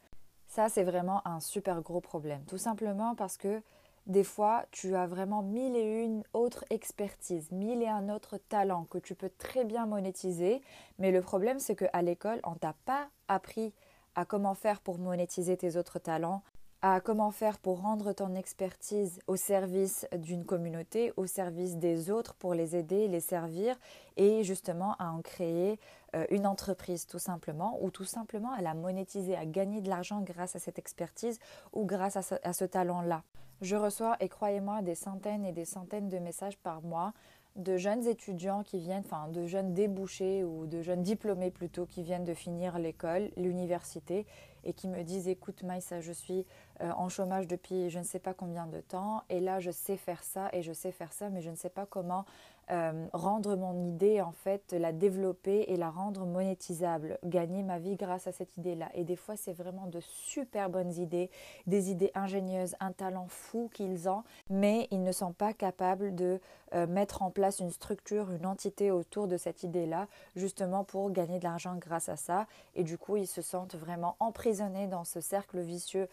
[0.52, 2.44] ça, c'est vraiment un super gros problème.
[2.46, 3.62] Tout simplement parce que
[4.06, 8.84] des fois, tu as vraiment mille et une autres expertises, mille et un autres talents
[8.84, 10.62] que tu peux très bien monétiser.
[11.00, 13.74] Mais le problème, c'est qu'à l'école, on t'a pas appris
[14.16, 16.44] à comment faire pour monétiser tes autres talents,
[16.82, 22.34] à comment faire pour rendre ton expertise au service d'une communauté, au service des autres,
[22.34, 23.76] pour les aider, les servir
[24.18, 25.80] et justement à en créer
[26.16, 30.22] euh, une entreprise tout simplement ou tout simplement à la monétiser, à gagner de l'argent
[30.22, 31.40] grâce à cette expertise
[31.72, 33.24] ou grâce à ce, à ce talent-là.
[33.62, 37.14] Je reçois, et croyez-moi, des centaines et des centaines de messages par mois
[37.56, 42.02] de jeunes étudiants qui viennent, enfin de jeunes débouchés ou de jeunes diplômés plutôt qui
[42.02, 44.26] viennent de finir l'école, l'université
[44.64, 46.46] et qui me disent écoute Maïssa, je suis
[46.82, 49.98] euh, en chômage depuis je ne sais pas combien de temps et là je sais
[49.98, 52.26] faire ça et je sais faire ça mais je ne sais pas comment
[52.72, 57.96] euh, rendre mon idée, en fait, la développer et la rendre monétisable, gagner ma vie
[57.96, 58.90] grâce à cette idée-là.
[58.94, 61.30] Et des fois, c'est vraiment de super bonnes idées,
[61.68, 66.40] des idées ingénieuses, un talent fou qu'ils ont, mais ils ne sont pas capables de
[66.74, 71.40] euh, mettre en place une structure, une entité autour de cette idée-là, justement pour gagner
[71.40, 72.48] de l'argent grâce à ça.
[72.76, 76.08] Et du coup, ils se sentent vraiment emprisonnés dans ce cercle vicieux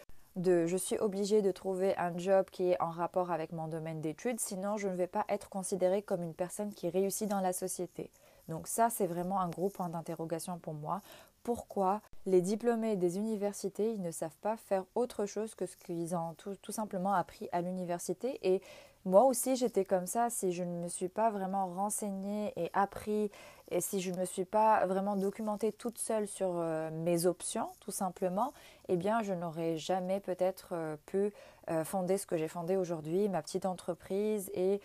[0.44, 4.40] je suis obligée de trouver un job qui est en rapport avec mon domaine d'études,
[4.40, 8.10] sinon je ne vais pas être considérée comme une personne qui réussit dans la société.
[8.48, 11.00] Donc ça, c'est vraiment un gros point d'interrogation pour moi.
[11.42, 16.14] Pourquoi les diplômés des universités, ils ne savent pas faire autre chose que ce qu'ils
[16.14, 18.38] ont tout, tout simplement appris à l'université?
[18.42, 18.60] Et
[19.04, 20.28] moi aussi, j'étais comme ça.
[20.30, 23.30] Si je ne me suis pas vraiment renseignée et appris
[23.70, 27.68] et si je ne me suis pas vraiment documentée toute seule sur euh, mes options,
[27.80, 28.52] tout simplement,
[28.88, 31.32] eh bien, je n'aurais jamais peut-être euh, pu
[31.70, 34.80] euh, fonder ce que j'ai fondé aujourd'hui, ma petite entreprise, et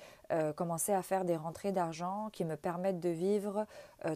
[0.56, 3.68] commencer à faire des rentrées d'argent qui me permettent de vivre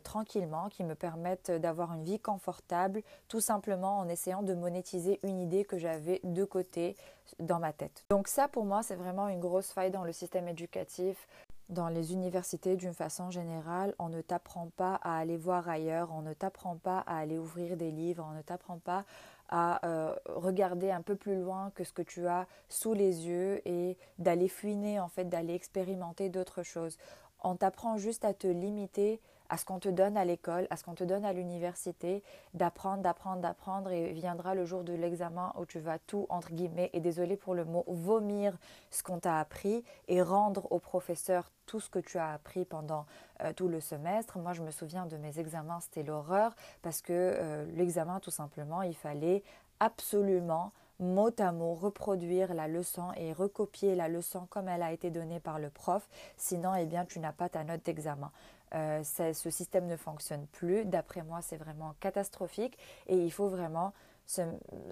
[0.04, 5.40] tranquillement, qui me permettent d'avoir une vie confortable, tout simplement en essayant de monétiser une
[5.40, 6.96] idée que j'avais de côté
[7.40, 8.04] dans ma tête.
[8.10, 11.28] Donc ça, pour moi, c'est vraiment une grosse faille dans le système éducatif
[11.70, 16.22] dans les universités d'une façon générale, on ne t'apprend pas à aller voir ailleurs, on
[16.22, 19.04] ne t'apprend pas à aller ouvrir des livres, on ne t'apprend pas
[19.50, 23.62] à euh, regarder un peu plus loin que ce que tu as sous les yeux
[23.68, 26.98] et d'aller fouiner en fait, d'aller expérimenter d'autres choses.
[27.44, 30.84] On t'apprend juste à te limiter à ce qu'on te donne à l'école, à ce
[30.84, 35.66] qu'on te donne à l'université, d'apprendre, d'apprendre, d'apprendre, et viendra le jour de l'examen où
[35.66, 38.58] tu vas tout, entre guillemets, et désolé pour le mot, vomir
[38.92, 43.06] ce qu'on t'a appris et rendre au professeur tout ce que tu as appris pendant
[43.44, 44.38] euh, tout le semestre.
[44.38, 48.82] Moi, je me souviens de mes examens, c'était l'horreur, parce que euh, l'examen, tout simplement,
[48.82, 49.44] il fallait
[49.80, 55.12] absolument mot à mot reproduire la leçon et recopier la leçon comme elle a été
[55.12, 56.08] donnée par le prof.
[56.38, 58.32] Sinon, eh bien, tu n'as pas ta note d'examen.
[58.74, 60.86] Euh, ce système ne fonctionne plus.
[60.86, 62.78] D'après moi, c'est vraiment catastrophique
[63.08, 63.94] et il faut vraiment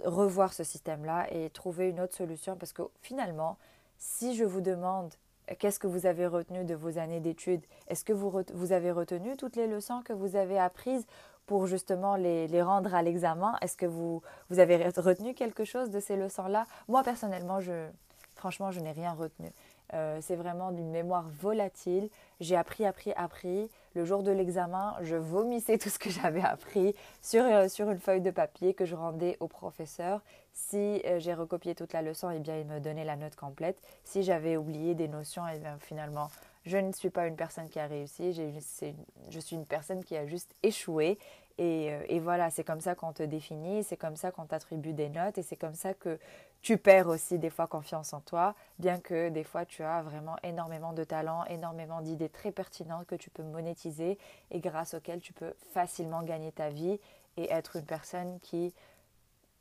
[0.05, 3.57] revoir ce système-là et trouver une autre solution parce que finalement,
[3.97, 5.13] si je vous demande
[5.59, 9.35] qu'est-ce que vous avez retenu de vos années d'études, est-ce que vous, vous avez retenu
[9.35, 11.05] toutes les leçons que vous avez apprises
[11.45, 13.55] pour justement les, les rendre à l'examen?
[13.61, 16.65] Est-ce que vous, vous avez retenu quelque chose de ces leçons-là?
[16.87, 17.87] Moi, personnellement, je,
[18.35, 19.51] franchement, je n'ai rien retenu.
[19.93, 22.09] Euh, c'est vraiment d'une mémoire volatile.
[22.39, 23.69] J'ai appris, appris, appris.
[23.93, 27.99] Le jour de l'examen, je vomissais tout ce que j'avais appris sur, euh, sur une
[27.99, 30.21] feuille de papier que je rendais au professeur.
[30.53, 33.77] Si euh, j'ai recopié toute la leçon, eh bien, il me donnait la note complète.
[34.03, 36.29] Si j'avais oublié des notions, eh bien, finalement,
[36.65, 40.25] je ne suis pas une personne qui a réussi, je suis une personne qui a
[40.25, 41.19] juste échoué.
[41.59, 45.09] Euh, et, voilà, c'est comme ça qu'on te définit, c'est comme ça qu'on t'attribue des
[45.09, 46.19] notes et c'est comme ça que
[46.61, 50.35] tu perds aussi des fois confiance en toi, bien que des fois tu as vraiment
[50.43, 54.17] énormément de talent, énormément d'idées très pertinentes que tu peux monétiser
[54.51, 56.99] et grâce auxquelles tu peux facilement gagner ta vie
[57.37, 58.73] et être une personne qui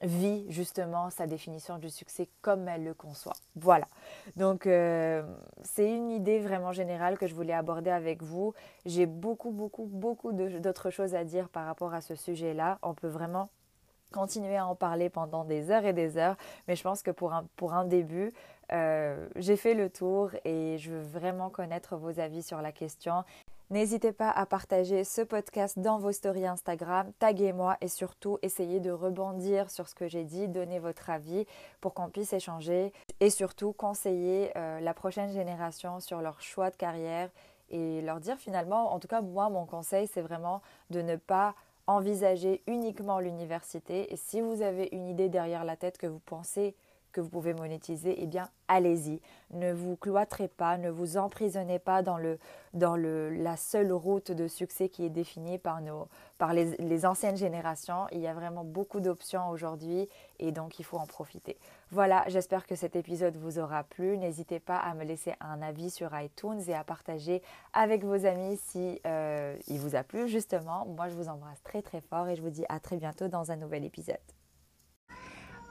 [0.04, 3.34] vit justement sa définition du succès comme elle le conçoit.
[3.56, 3.88] Voilà.
[4.36, 5.22] Donc euh,
[5.62, 8.54] c'est une idée vraiment générale que je voulais aborder avec vous.
[8.86, 12.78] J'ai beaucoup, beaucoup, beaucoup d'autres choses à dire par rapport à ce sujet-là.
[12.82, 13.48] On peut vraiment
[14.12, 16.36] continuer à en parler pendant des heures et des heures,
[16.68, 18.32] mais je pense que pour un, début,
[18.72, 23.24] euh, j'ai fait le tour et je veux vraiment connaître vos avis sur la question.
[23.70, 28.90] N'hésitez pas à partager ce podcast dans vos stories Instagram, taguez-moi et surtout essayez de
[28.90, 31.46] rebondir sur ce que j'ai dit, donnez votre avis
[31.80, 36.76] pour qu'on puisse échanger et surtout conseiller euh, la prochaine génération sur leur choix de
[36.76, 37.30] carrière
[37.70, 41.54] et leur dire finalement, en tout cas moi mon conseil c'est vraiment de ne pas
[41.86, 44.12] envisager uniquement l'université.
[44.12, 46.76] Et si vous avez une idée derrière la tête que vous pensez
[47.14, 49.20] que vous pouvez monétiser, eh bien, allez-y.
[49.52, 52.38] Ne vous cloîtrez pas, ne vous emprisonnez pas dans, le,
[52.74, 57.06] dans le, la seule route de succès qui est définie par, nos, par les, les
[57.06, 58.06] anciennes générations.
[58.10, 60.08] Il y a vraiment beaucoup d'options aujourd'hui
[60.40, 61.56] et donc il faut en profiter.
[61.92, 64.18] Voilà, j'espère que cet épisode vous aura plu.
[64.18, 68.58] N'hésitez pas à me laisser un avis sur iTunes et à partager avec vos amis
[68.60, 70.84] si euh, il vous a plu justement.
[70.86, 73.52] Moi, je vous embrasse très très fort et je vous dis à très bientôt dans
[73.52, 74.43] un nouvel épisode.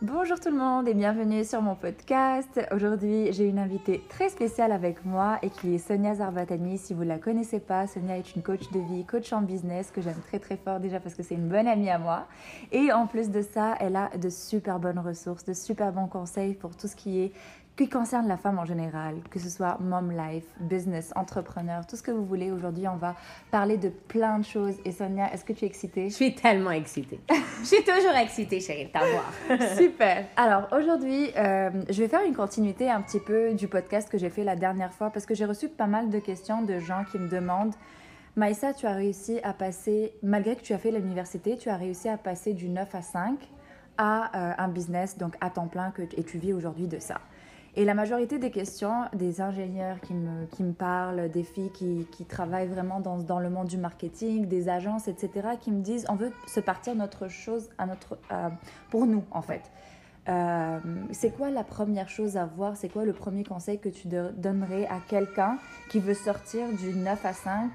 [0.03, 2.59] Bonjour tout le monde et bienvenue sur mon podcast.
[2.71, 6.77] Aujourd'hui, j'ai une invitée très spéciale avec moi et qui est Sonia Zarbatani.
[6.77, 9.91] Si vous ne la connaissez pas, Sonia est une coach de vie, coach en business
[9.91, 12.27] que j'aime très très fort déjà parce que c'est une bonne amie à moi.
[12.73, 16.53] Et en plus de ça, elle a de super bonnes ressources, de super bons conseils
[16.53, 17.31] pour tout ce qui est
[17.75, 22.03] qui concerne la femme en général, que ce soit mom life, business, entrepreneur, tout ce
[22.03, 22.51] que vous voulez.
[22.51, 23.15] Aujourd'hui, on va
[23.49, 24.75] parler de plein de choses.
[24.85, 26.09] Et Sonia, est-ce que tu es excitée?
[26.09, 27.19] Je suis tellement excitée.
[27.61, 29.33] je suis toujours excitée, chérie, de t'avoir.
[29.77, 30.27] Super.
[30.35, 34.29] Alors aujourd'hui, euh, je vais faire une continuité un petit peu du podcast que j'ai
[34.29, 37.17] fait la dernière fois parce que j'ai reçu pas mal de questions de gens qui
[37.17, 37.73] me demandent
[38.35, 42.09] Maïssa, tu as réussi à passer, malgré que tu as fait l'université, tu as réussi
[42.09, 43.37] à passer du 9 à 5
[43.95, 47.21] à euh, un business, donc à temps plein, que, et tu vis aujourd'hui de ça.
[47.75, 52.05] Et la majorité des questions des ingénieurs qui me, qui me parlent, des filles qui,
[52.11, 56.05] qui travaillent vraiment dans, dans, le monde du marketing, des agences, etc., qui me disent
[56.07, 58.19] on veut se partir notre chose à notre,
[58.91, 59.71] pour nous, en fait.
[60.29, 60.79] Euh,
[61.11, 62.77] c'est quoi la première chose à voir?
[62.77, 65.57] C'est quoi le premier conseil que tu donnerais à quelqu'un
[65.89, 67.71] qui veut sortir du 9 à 5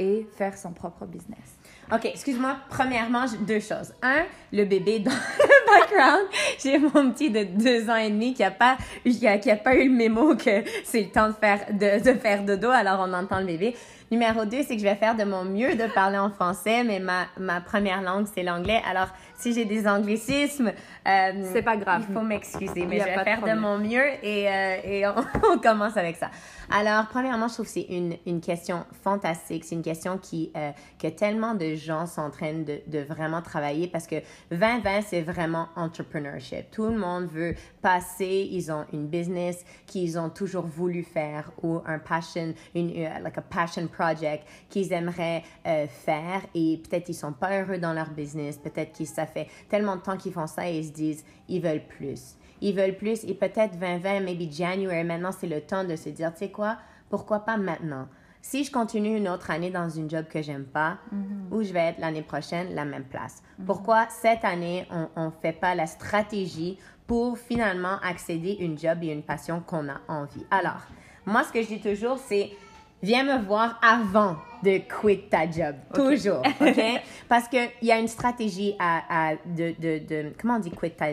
[0.00, 1.60] et faire son propre business
[1.92, 2.56] OK, excuse-moi.
[2.68, 3.92] Premièrement, deux choses.
[4.00, 6.28] Un, le bébé dans le background.
[6.62, 9.56] J'ai mon petit de deux ans et demi qui a pas, qui a, qui a
[9.56, 13.04] pas eu le mémo que c'est le temps de faire, de, de faire dodo, alors
[13.08, 13.74] on entend le bébé.
[14.12, 16.98] Numéro deux, c'est que je vais faire de mon mieux de parler en français, mais
[16.98, 18.82] ma, ma première langue, c'est l'anglais.
[18.88, 20.72] Alors, si j'ai des anglicismes,
[21.06, 22.06] euh, c'est pas grave.
[22.08, 25.14] Il faut m'excuser, mais je vais faire de, mon mieux et, euh, et on,
[25.54, 26.28] on, commence avec ça.
[26.72, 29.64] Alors, premièrement, je trouve que c'est une, une question fantastique.
[29.64, 33.42] C'est une question qui, euh, que tellement de gens sont en train de, de vraiment
[33.42, 34.16] travailler parce que
[34.52, 36.70] 2020, c'est vraiment entrepreneurship.
[36.70, 41.80] Tout le monde veut passer, ils ont une business qu'ils ont toujours voulu faire ou
[41.86, 47.32] un passion, une, like a passion project qu'ils aimeraient euh, faire et peut-être ils sont
[47.32, 50.70] pas heureux dans leur business, peut-être que ça fait tellement de temps qu'ils font ça
[50.70, 52.36] et ils se disent ils veulent plus.
[52.60, 56.32] Ils veulent plus et peut-être 2020, maybe January, maintenant c'est le temps de se dire,
[56.32, 56.76] tu sais quoi,
[57.08, 58.08] pourquoi pas maintenant?
[58.42, 61.54] Si je continue une autre année dans une job que j'aime pas, mm-hmm.
[61.54, 63.42] où je vais être l'année prochaine, la même place.
[63.42, 63.64] Mm-hmm.
[63.66, 68.98] Pourquoi cette année, on ne fait pas la stratégie pour finalement accéder à une job
[69.02, 70.46] et une passion qu'on a envie?
[70.50, 70.80] Alors,
[71.26, 72.50] moi, ce que je dis toujours, c'est
[73.02, 75.76] viens me voir avant de quitter ta job.
[75.94, 76.82] Toujours, OK?
[77.28, 80.90] Parce qu'il y a une stratégie à, à de, de, de, comment on dit quitter
[80.90, 81.06] ta,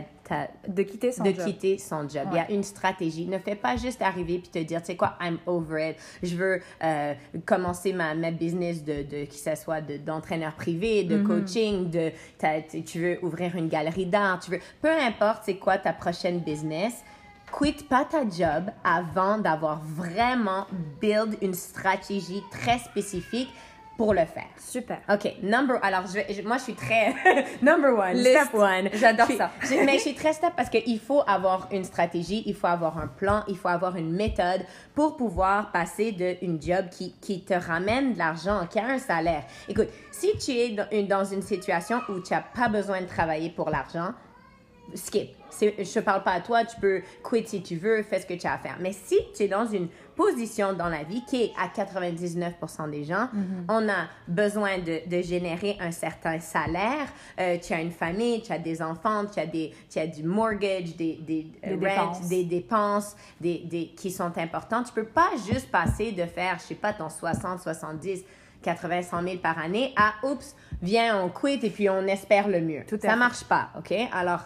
[0.68, 1.46] de quitter son de job.
[1.46, 2.28] quitter son job.
[2.32, 3.28] Il y a une stratégie.
[3.28, 5.98] Ne fais pas juste arriver puis te dire, tu sais quoi, I'm over it.
[6.24, 7.14] Je veux euh,
[7.46, 11.24] commencer ma, ma business de, de qui ça soit d'entraîneur privé, de mm-hmm.
[11.24, 12.12] coaching, de
[12.86, 17.04] tu veux ouvrir une galerie d'art, tu veux peu importe c'est quoi ta prochaine business.
[17.58, 20.68] Quitte pas ta job avant d'avoir vraiment
[21.00, 23.50] build une stratégie très spécifique
[23.98, 24.48] pour le faire.
[24.58, 25.00] Super.
[25.10, 27.14] OK, number alors je, moi je suis très
[27.62, 28.90] number one, step one.
[28.94, 29.52] J'adore ça.
[29.84, 33.08] mais je suis très step parce qu'il faut avoir une stratégie, il faut avoir un
[33.08, 34.62] plan, il faut avoir une méthode
[34.94, 39.44] pour pouvoir passer d'une job qui, qui te ramène de l'argent, qui a un salaire.
[39.68, 43.08] Écoute, si tu es dans une, dans une situation où tu n'as pas besoin de
[43.08, 44.14] travailler pour l'argent,
[44.94, 45.30] skip.
[45.60, 45.66] Je
[46.00, 48.46] ne parle pas à toi, tu peux quitter si tu veux, fais ce que tu
[48.46, 48.78] as à faire.
[48.80, 53.04] Mais si tu es dans une position dans la vie qui est à 99% des
[53.04, 53.66] gens, mhm.
[53.70, 57.08] on a besoin de, de, générer un certain salaire.
[57.40, 60.24] Euh, tu as une famille, tu as des enfants, tu as, des, tu as du
[60.24, 64.88] mortgage, des, des, des dépenses, des, dépenses des, des, qui sont importantes.
[64.88, 68.24] Tu peux pas juste passer de faire, je sais pas, ton 60, 70,
[68.64, 72.60] 80, 100 000 par année à, oups, viens, on quitte et puis on espère le
[72.60, 72.84] mieux.
[72.88, 73.94] Tout ça marche pas, OK?
[74.12, 74.42] Alors,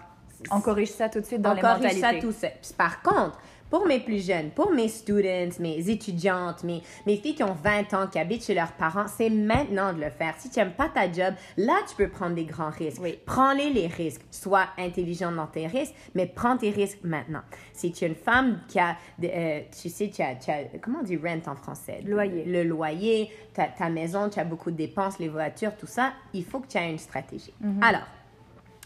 [0.49, 1.97] on corrige ça tout de suite dans on les mentalités.
[1.97, 2.75] On corrige ça tout de suite.
[2.77, 3.39] Par contre,
[3.71, 7.93] pour mes plus jeunes, pour mes students, mes étudiantes, mes, mes filles qui ont 20
[7.93, 10.35] ans, qui habitent chez leurs parents, c'est maintenant de le faire.
[10.37, 13.01] Si tu n'aimes pas ta job, là, tu peux prendre des grands risques.
[13.01, 13.17] Oui.
[13.25, 14.21] Prends-les les risques.
[14.29, 17.43] Sois intelligent dans tes risques, mais prends tes risques maintenant.
[17.71, 20.99] Si tu es une femme qui a, euh, tu sais, tu as, tu as, comment
[20.99, 22.01] on dit rent en français?
[22.05, 22.43] Loyer.
[22.43, 26.43] Le loyer, ta, ta, maison, tu as beaucoup de dépenses, les voitures, tout ça, il
[26.43, 27.53] faut que tu aies une stratégie.
[27.61, 27.81] Mhm.
[27.81, 28.07] Alors,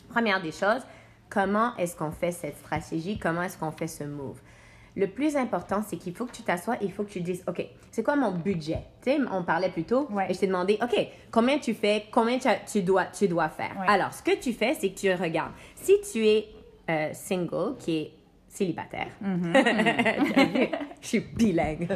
[0.09, 0.83] première des choses,
[1.27, 3.17] comment est-ce qu'on fait cette stratégie?
[3.17, 4.39] Comment est-ce qu'on fait ce move?
[4.95, 7.43] Le plus important, c'est qu'il faut que tu t'assoies et il faut que tu dises,
[7.47, 8.79] OK, c'est quoi mon budget?
[9.01, 10.95] Tu sais, on parlait plus tôt et je t'ai demandé, OK,
[11.31, 13.75] combien tu fais, combien tu, dois, tu dois faire?
[13.87, 15.51] Alors, ce que tu fais, c'est que tu regardes.
[15.75, 16.47] Si tu es
[16.89, 18.11] euh, single, qui est
[18.47, 19.09] célibataire.
[19.21, 20.69] Mm-hmm.
[21.01, 21.89] je suis bilingue.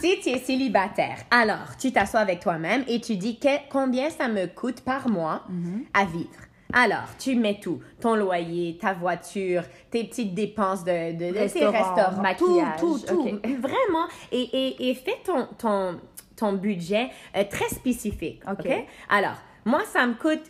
[0.00, 3.38] si tu es célibataire, alors tu t'assois avec toi-même et tu dis
[3.70, 5.84] combien ça me coûte par mois mm-hmm.
[5.92, 6.40] à vivre?
[6.76, 11.70] Alors, tu mets tout, ton loyer, ta voiture, tes petites dépenses de, de, de restaurant,
[11.70, 12.80] restaurants, maquillage.
[12.80, 13.40] tout, tout, tout.
[13.60, 14.06] Vraiment.
[14.32, 16.00] Et, et, et, fais ton, ton,
[16.36, 18.42] ton budget euh, très spécifique.
[18.50, 18.68] OK?
[19.08, 20.42] Alors, moi, ça me coûte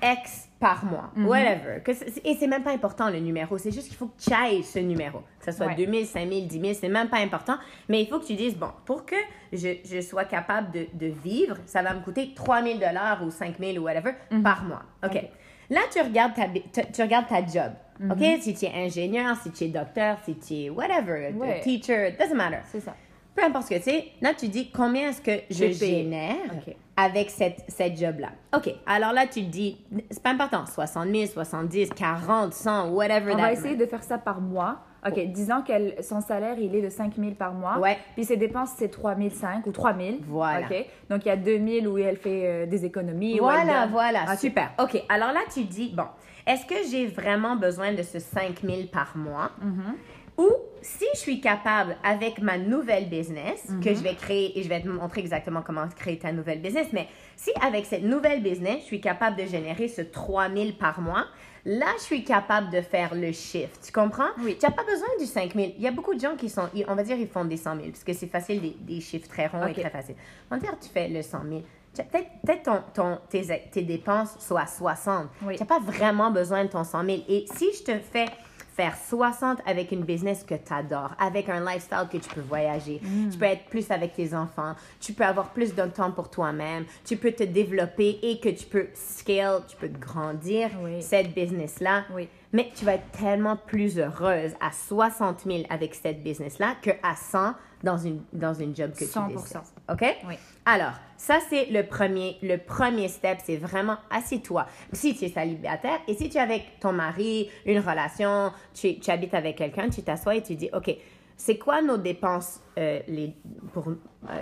[0.00, 1.28] X par mois, mm -hmm.
[1.28, 1.82] whatever.
[1.82, 1.90] Que
[2.24, 4.78] et c'est même pas important le numéro, c'est juste qu'il faut que tu ailles ce
[4.78, 5.18] numéro.
[5.40, 5.74] Que ce soit ouais.
[5.74, 7.56] 2000, 5000, 10 000, c'est même pas important.
[7.88, 9.16] Mais il faut que tu dises, bon, pour que
[9.52, 13.78] je, je sois capable de, de, vivre, ça va me coûter 3000 dollars ou 5000
[13.78, 14.42] ou whatever mm -hmm.
[14.42, 14.84] par mois.
[15.04, 15.10] OK?
[15.10, 15.30] okay.
[15.72, 16.46] Là, tu regardes ta,
[16.84, 17.72] tu regardes ta job.
[18.10, 18.18] OK?
[18.18, 18.40] Mm-hmm.
[18.42, 21.60] Si tu es ingénieur, si tu es docteur, si tu es whatever, ouais.
[21.60, 22.60] teacher, doesn't matter.
[22.70, 22.94] C'est ça.
[23.34, 26.76] Peu importe ce que c'est, là, tu dis combien est-ce que je, je génère okay.
[26.94, 28.32] avec cette, cette job-là?
[28.54, 28.74] OK.
[28.84, 29.78] Alors là, tu dis,
[30.10, 33.32] c'est pas important, 60 000, 70, 40, 100, whatever.
[33.32, 34.80] On va essayer de faire ça par mois.
[35.06, 37.78] OK, disons que son salaire, il est de 5 000 par mois.
[37.78, 37.98] Ouais.
[38.14, 40.16] Puis ses dépenses, c'est 3 500 ou 3 000.
[40.28, 40.66] Voilà.
[40.66, 40.86] OK.
[41.10, 43.38] Donc, il y a 2 000 où elle fait euh, des économies.
[43.38, 44.22] Voilà, voilà.
[44.24, 44.36] Okay.
[44.36, 44.70] Super.
[44.78, 45.02] OK.
[45.08, 46.06] Alors là, tu dis, bon,
[46.46, 49.50] est-ce que j'ai vraiment besoin de ce 5 000 par mois?
[49.60, 49.94] Mm -hmm.
[50.38, 50.48] Ou
[50.80, 53.84] si je suis capable avec ma nouvelle business mm -hmm.
[53.84, 56.88] que je vais créer, et je vais te montrer exactement comment créer ta nouvelle business,
[56.92, 61.00] mais si avec cette nouvelle business, je suis capable de générer ce 3 000 par
[61.00, 61.24] mois,
[61.64, 63.80] là, je suis capable de faire le shift.
[63.84, 64.30] Tu comprends?
[64.40, 64.56] Oui.
[64.58, 65.72] Tu n'as pas besoin du 5 000.
[65.76, 67.76] Il y a beaucoup de gens qui sont, on va dire, ils font des 100
[67.76, 69.80] 000 parce que c'est facile, des, des, chiffres très ronds okay.
[69.80, 70.16] et très faciles.
[70.50, 71.62] On va dire, tu fais le 100 000
[71.94, 75.28] peut-être peut ton, ton, tes, tes dépenses soient 60.
[75.42, 75.56] Oui.
[75.56, 77.18] Tu n'as pas vraiment besoin de ton 100 000.
[77.28, 78.26] Et si je te fais
[78.74, 83.00] faire 60 avec une business que tu adores, avec un lifestyle que tu peux voyager,
[83.02, 83.30] mm.
[83.30, 86.84] tu peux être plus avec tes enfants, tu peux avoir plus de temps pour toi-même,
[87.04, 91.02] tu peux te développer et que tu peux scale, tu peux grandir oui.
[91.02, 92.04] cette business-là.
[92.14, 92.28] Oui.
[92.54, 97.54] Mais tu vas être tellement plus heureuse à 60 000 avec cette business-là qu'à 100
[97.82, 99.28] dans une, dans une job que 100%.
[99.28, 99.58] tu décides.
[99.90, 100.16] OK?
[100.28, 100.34] Oui.
[100.64, 104.66] Alors, ça, c'est le premier, le premier step, c'est vraiment assieds-toi.
[104.92, 109.10] Si tu es célibataire et si tu es avec ton mari, une relation, tu, tu
[109.10, 110.96] habites avec quelqu'un, tu t'assois et tu dis, OK,
[111.36, 113.34] c'est quoi nos dépenses euh, les,
[113.72, 113.94] pour euh,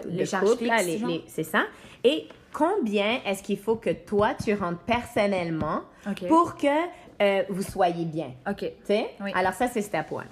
[0.07, 0.57] les charges
[1.27, 1.65] c'est ça?
[2.05, 6.29] Et combien est-ce qu'il faut que toi, tu rentres personnellement okay.
[6.29, 6.67] pour que
[7.23, 8.33] euh, vous soyez bien?
[8.49, 8.59] OK.
[8.59, 9.11] Tu sais?
[9.21, 9.33] Oui.
[9.35, 10.25] Alors, ça, c'est step one.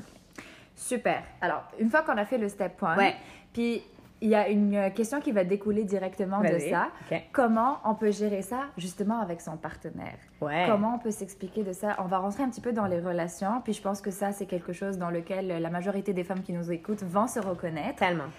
[0.74, 1.22] Super.
[1.40, 3.16] Alors, une fois qu'on a fait le step one, ouais.
[3.52, 3.82] puis
[4.20, 6.88] il y a une question qui va découler directement de ça.
[7.06, 7.24] Okay.
[7.32, 10.18] Comment on peut gérer ça justement avec son partenaire?
[10.40, 10.66] Ouais.
[10.68, 11.96] Comment on peut s'expliquer de ça?
[11.98, 14.46] On va rentrer un petit peu dans les relations, puis je pense que ça, c'est
[14.46, 17.96] quelque chose dans lequel la majorité des femmes qui nous écoutent vont se reconnaître.
[17.96, 18.30] Tellement.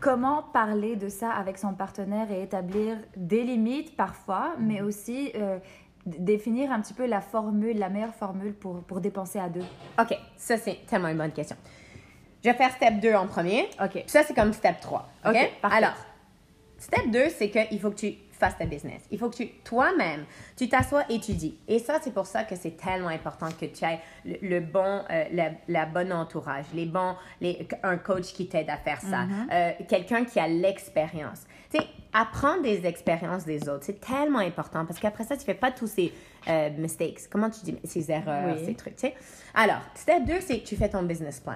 [0.00, 4.66] Comment parler de ça avec son partenaire et établir des limites parfois, -hmm.
[4.68, 5.58] mais aussi euh,
[6.06, 9.66] définir un petit peu la formule, la meilleure formule pour, pour dépenser à deux?
[10.00, 11.56] OK, ça, c'est tellement une bonne question.
[12.44, 13.68] Je vais faire step 2 en premier.
[13.82, 14.04] OK.
[14.06, 15.08] Ça, c'est comme step 3.
[15.26, 15.36] OK?
[15.62, 15.94] Alors,
[16.78, 19.02] step 2, c'est qu'il faut que tu fasses ta business.
[19.10, 20.24] Il faut que tu, toi-même,
[20.56, 21.58] tu t'assois et tu dis.
[21.66, 25.02] Et ça, c'est pour ça que c'est tellement important que tu aies le, le bon,
[25.10, 29.26] euh, la, la bonne entourage, les bons, les, un coach qui t'aide à faire ça,
[29.52, 31.46] euh, quelqu'un qui a l'expérience.
[31.72, 35.54] Tu sais, apprendre des expériences des autres, c'est tellement important parce qu'après ça, tu fais
[35.54, 36.12] pas tous ces
[36.46, 37.22] euh, mistakes.
[37.28, 37.76] Comment tu dis?
[37.82, 38.64] Ces erreurs, Oui.
[38.64, 39.14] ces trucs, tu sais?
[39.52, 41.54] Alors, step 2, c'est que tu fais ton business plan.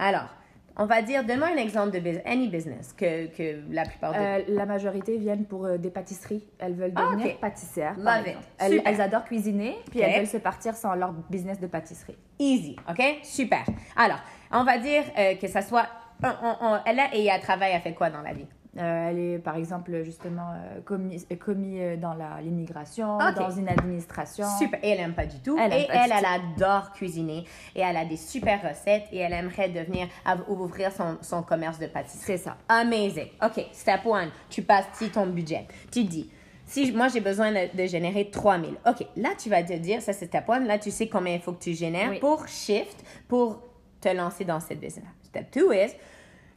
[0.00, 0.28] Alors,
[0.76, 4.18] on va dire, donne-moi un exemple de business, any business que, que la plupart de...
[4.18, 6.42] Euh, la majorité viennent pour euh, des pâtisseries.
[6.58, 7.40] Elles veulent Ah, devenir ok.
[7.40, 7.96] pâtissières.
[7.96, 8.36] Love par it.
[8.58, 12.16] Elles, elles adorent cuisiner, puis elles veulent se partir sans leur business de pâtisserie.
[12.38, 13.02] Easy, OK?
[13.22, 13.64] Super.
[13.94, 14.20] Alors,
[14.52, 15.86] on va dire euh, que ça soit...
[16.22, 18.46] on- on- elle a, et elle travaille, elle fait quoi dans la vie?
[18.78, 23.34] Euh, elle est, par exemple, justement euh, commis, euh, commis euh, dans l'immigration, Ok.
[23.34, 24.46] dans une administration.
[24.58, 24.78] Super.
[24.84, 25.58] Et elle aime pas du tout.
[25.58, 26.24] Elle et aime pas elle, elle
[26.56, 27.44] adore cuisiner.
[27.74, 29.06] Et elle a des super recettes.
[29.10, 30.06] Et elle aimerait devenir,
[30.48, 32.24] ouvrir son, son commerce de pâtisserie.
[32.24, 32.56] C'est ça.
[32.68, 33.28] Amazing.
[33.44, 35.66] OK, step one, tu passes ton budget.
[35.90, 36.30] Tu dis,
[36.66, 38.76] si moi j'ai besoin de, de générer 3000.
[38.86, 41.40] OK, là tu vas te dire, ça c'est step one, là tu sais combien il
[41.40, 42.20] faut que tu génères Oui.
[42.20, 43.60] pour shift, pour
[44.00, 45.08] te lancer dans cette business.
[45.24, 45.90] Step two is,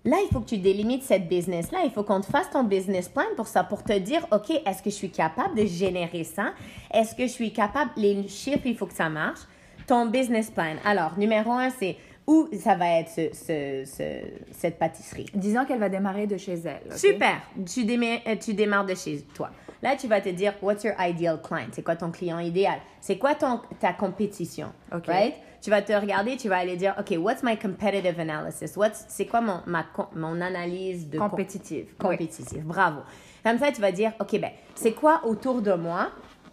[0.06, 1.80] là il faut que tu délimites cette business-là.
[1.86, 4.82] Il faut qu'on te fasse ton business plan pour ça, pour te dire, OK, est-ce
[4.84, 6.54] que je suis capable de générer ça?
[6.94, 9.40] Est-ce que je suis capable, les chiffres, il faut que ça marche.
[9.88, 10.76] Ton business plan.
[10.86, 15.26] Alors, numéro un, c'est où ça va être ce- ce- ce- cette pâtisserie?
[15.34, 16.98] Disons qu'elle va démarrer de chez elle.
[16.98, 17.42] Super.
[17.66, 19.50] Tu, démarres, euh, tu démarres de chez toi.
[19.82, 21.68] Là, tu vas te dire, what's your ideal client?
[21.74, 22.80] C'est quoi ton client idéal?
[23.02, 24.68] C'est quoi ton, ta compétition?
[24.96, 25.08] Ok.
[25.08, 25.34] Right?
[25.64, 28.76] Tu vas te regarder, tu vas aller dire, OK, what's my competitive analysis?
[28.76, 31.96] What's, c'est quoi mon, ma, mon analyse de com- Compétitive.
[31.98, 32.66] compétitive?
[32.66, 33.00] Bravo.
[33.46, 36.10] Comme ça, tu vas dire, OK, ben, c'est quoi autour de moi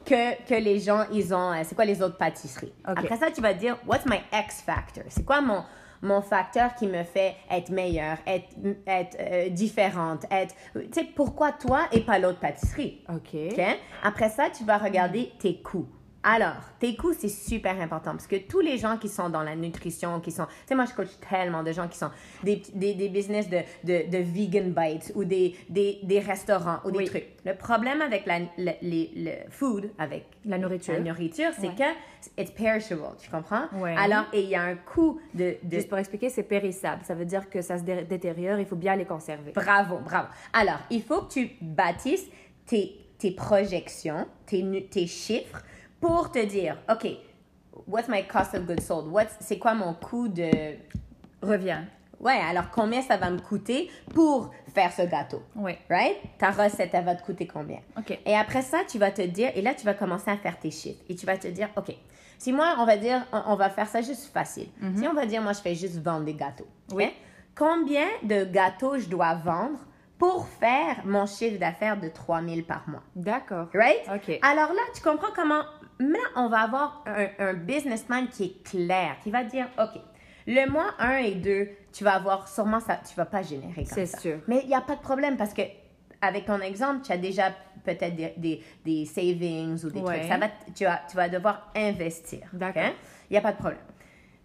[0.06, 2.72] que, que les gens, ils ont, euh, c'est quoi les autres pâtisseries?
[2.88, 2.98] Ok.
[2.98, 5.02] Après ça, tu vas dire, what's my X factor?
[5.08, 5.64] C'est quoi mon,
[6.02, 8.46] mon facteur qui me fait être meilleure, être,
[8.86, 13.02] être euh, différente, être, tu sais, pourquoi toi et pas l'autre pâtisserie?
[13.08, 13.34] OK.
[13.50, 13.61] OK?
[14.04, 15.88] Après ça, tu vas regarder tes coûts.
[16.22, 19.56] Alors, tes coûts, c'est super important parce que tous les gens qui sont dans la
[19.56, 20.44] nutrition, qui sont...
[20.44, 22.10] Tu sais, moi, je coach tellement de gens qui sont
[22.44, 26.90] des, des, des business de, de, de vegan bites ou des, des, des restaurants ou
[26.90, 27.04] des Oui.
[27.06, 27.26] trucs.
[27.46, 30.92] Le problème avec la, le, les- le food, avec La nourriture.
[30.92, 31.74] la nourriture, c'est Ouais.
[31.74, 33.68] que it's perishable, tu comprends?
[33.78, 33.94] Ouais.
[33.96, 35.56] Alors, et il y a un coût de...
[35.62, 37.02] de Juste pour expliquer, c'est périssable.
[37.02, 39.52] Ça veut dire que ça se dé- détériore, il faut bien les conserver.
[39.52, 40.28] Bravo, bravo.
[40.52, 42.26] Alors, il faut que tu bâtisses
[42.66, 45.62] tes, tes projections, tes, tes chiffres
[46.01, 47.07] pour te dire, OK,
[47.86, 49.12] what's my cost of goods sold?
[49.40, 50.51] C'est quoi mon coût de...
[51.42, 51.86] Reviens.
[52.18, 55.42] Ouais, alors combien ça va me coûter pour faire ce gâteau?
[55.57, 55.72] Oui.
[55.88, 56.16] Right?
[56.38, 57.78] Ta recette, elle va te coûter combien?
[57.96, 58.18] OK.
[58.26, 60.70] Et après ça, tu vas te dire, et là, tu vas commencer à faire tes
[60.70, 61.03] chiffres.
[61.09, 61.96] Et tu vas te dire, OK,
[62.36, 64.68] si moi, on va dire, on, on va faire ça juste facile.
[64.96, 66.68] Si on va dire, moi, je fais juste vendre des gâteaux.
[66.92, 67.11] Oui.
[67.57, 69.78] Combien de gâteaux je dois vendre
[70.18, 73.03] pour faire mon chiffre d'affaires de 3000 par mois?
[73.16, 73.68] D'accord.
[73.72, 74.01] Right?
[74.14, 74.38] OK.
[74.42, 75.62] Alors là, tu comprends comment.
[76.01, 80.01] Là, on va avoir un, un businessman qui est clair, qui va dire OK,
[80.46, 83.94] le mois 1 et 2, tu vas avoir sûrement ça, tu vas pas générer comme
[83.94, 84.18] C'est ça.
[84.18, 84.38] sûr.
[84.48, 85.62] Mais il n'y a pas de problème parce que,
[86.22, 87.51] avec ton exemple, tu as déjà
[87.84, 90.18] peut-être des, des, des savings ou des Ouais.
[90.20, 90.28] trucs.
[90.30, 92.40] Ça va, tu, vas, tu vas devoir investir.
[92.53, 92.82] D'accord.
[93.28, 93.80] Il n'y a pas de problème.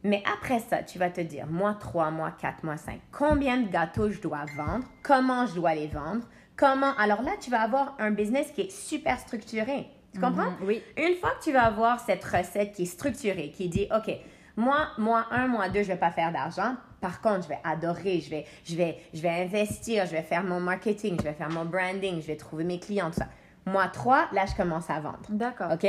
[0.03, 3.70] Mais après ça, tu vas te dire, mois 3, mois 4, mois 5, combien de
[3.70, 6.93] gâteaux je dois vendre, comment je dois les vendre, comment...
[6.97, 9.88] Alors là, tu vas avoir un business qui est super structuré.
[10.16, 10.51] Tu comprends?
[10.51, 10.82] Mhm, oui.
[10.97, 14.16] Une fois que tu vas avoir cette recette qui est structurée, qui dit, OK,
[14.55, 16.76] moi, mois 1, mois 2, je vais pas faire d'argent.
[17.01, 20.43] Par contre, je vais adorer, je vais, je, vais, je vais investir, je vais faire
[20.43, 23.28] mon marketing, je vais faire mon branding, je vais trouver mes clients, tout ça.
[23.66, 25.20] Mois 3, là, je commence à vendre.
[25.28, 25.74] D'accord.
[25.74, 25.86] OK?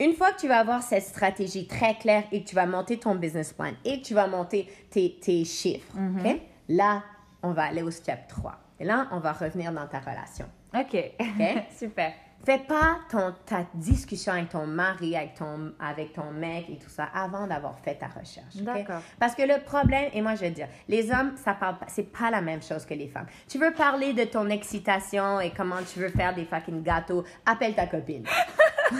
[0.00, 2.98] Une fois que tu vas avoir cette stratégie très claire et que tu vas monter
[2.98, 6.40] ton business plan et que tu vas monter tes, tes chiffres, OK?
[6.70, 7.02] Là,
[7.42, 8.58] on va aller au step 3.
[8.80, 10.46] Et là, on va revenir dans ta relation.
[10.74, 10.96] OK.
[11.20, 11.64] OK?
[11.78, 12.12] Super.
[12.46, 16.88] Fais pas ton, ta discussion avec ton mari, avec ton, avec ton mec et tout
[16.88, 18.54] ça avant d'avoir fait ta recherche.
[18.56, 19.02] D'accord.
[19.18, 21.86] Parce que le problème, et moi je vais te dire, les hommes, ça parle pas,
[21.88, 23.26] c'est pas la même chose que les femmes.
[23.48, 27.74] Tu veux parler de ton excitation et comment tu veux faire des fucking gâteaux, appelle
[27.74, 28.24] ta copine.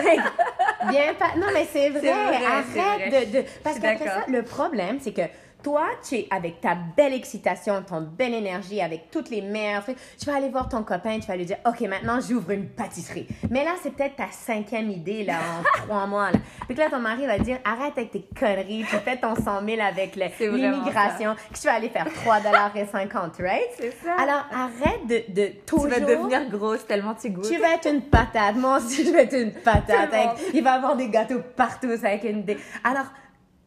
[0.91, 1.35] Viens pas.
[1.37, 2.09] Non, mais c'est vrai.
[2.11, 3.27] Arrête vrai.
[3.27, 5.23] de, de- Parce qu'après ça, le problème, c'est que
[5.63, 9.43] Toi, tu es avec ta belle excitation, ton belle énergie, avec toutes les
[9.83, 9.97] trucs.
[10.19, 13.27] Tu vas aller voir ton copain, tu vas lui dire, OK, maintenant, j'ouvre une pâtisserie.
[13.51, 16.39] Mais là, c'est peut-être ta cinquième idée, là, en trois mois, là.
[16.69, 19.81] Puis là, ton mari va dire, arrête avec tes conneries, tu fais ton 100 000
[19.81, 23.69] avec l'immigration, que tu vas aller faire 3 dollars et 50, right?
[23.77, 24.15] C'est ça.
[24.19, 25.89] Alors, arrête de, de toujours...
[25.89, 27.49] Tu vas devenir grosse tellement tu goûtes.
[27.49, 28.57] Tu vas être une patate.
[28.57, 30.39] Moi aussi, je vais être une patate.
[30.55, 32.45] il va y avoir des gâteaux partout avec une...
[32.85, 33.07] Alors,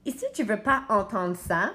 [0.06, 1.72] si tu veux pas entendre ça,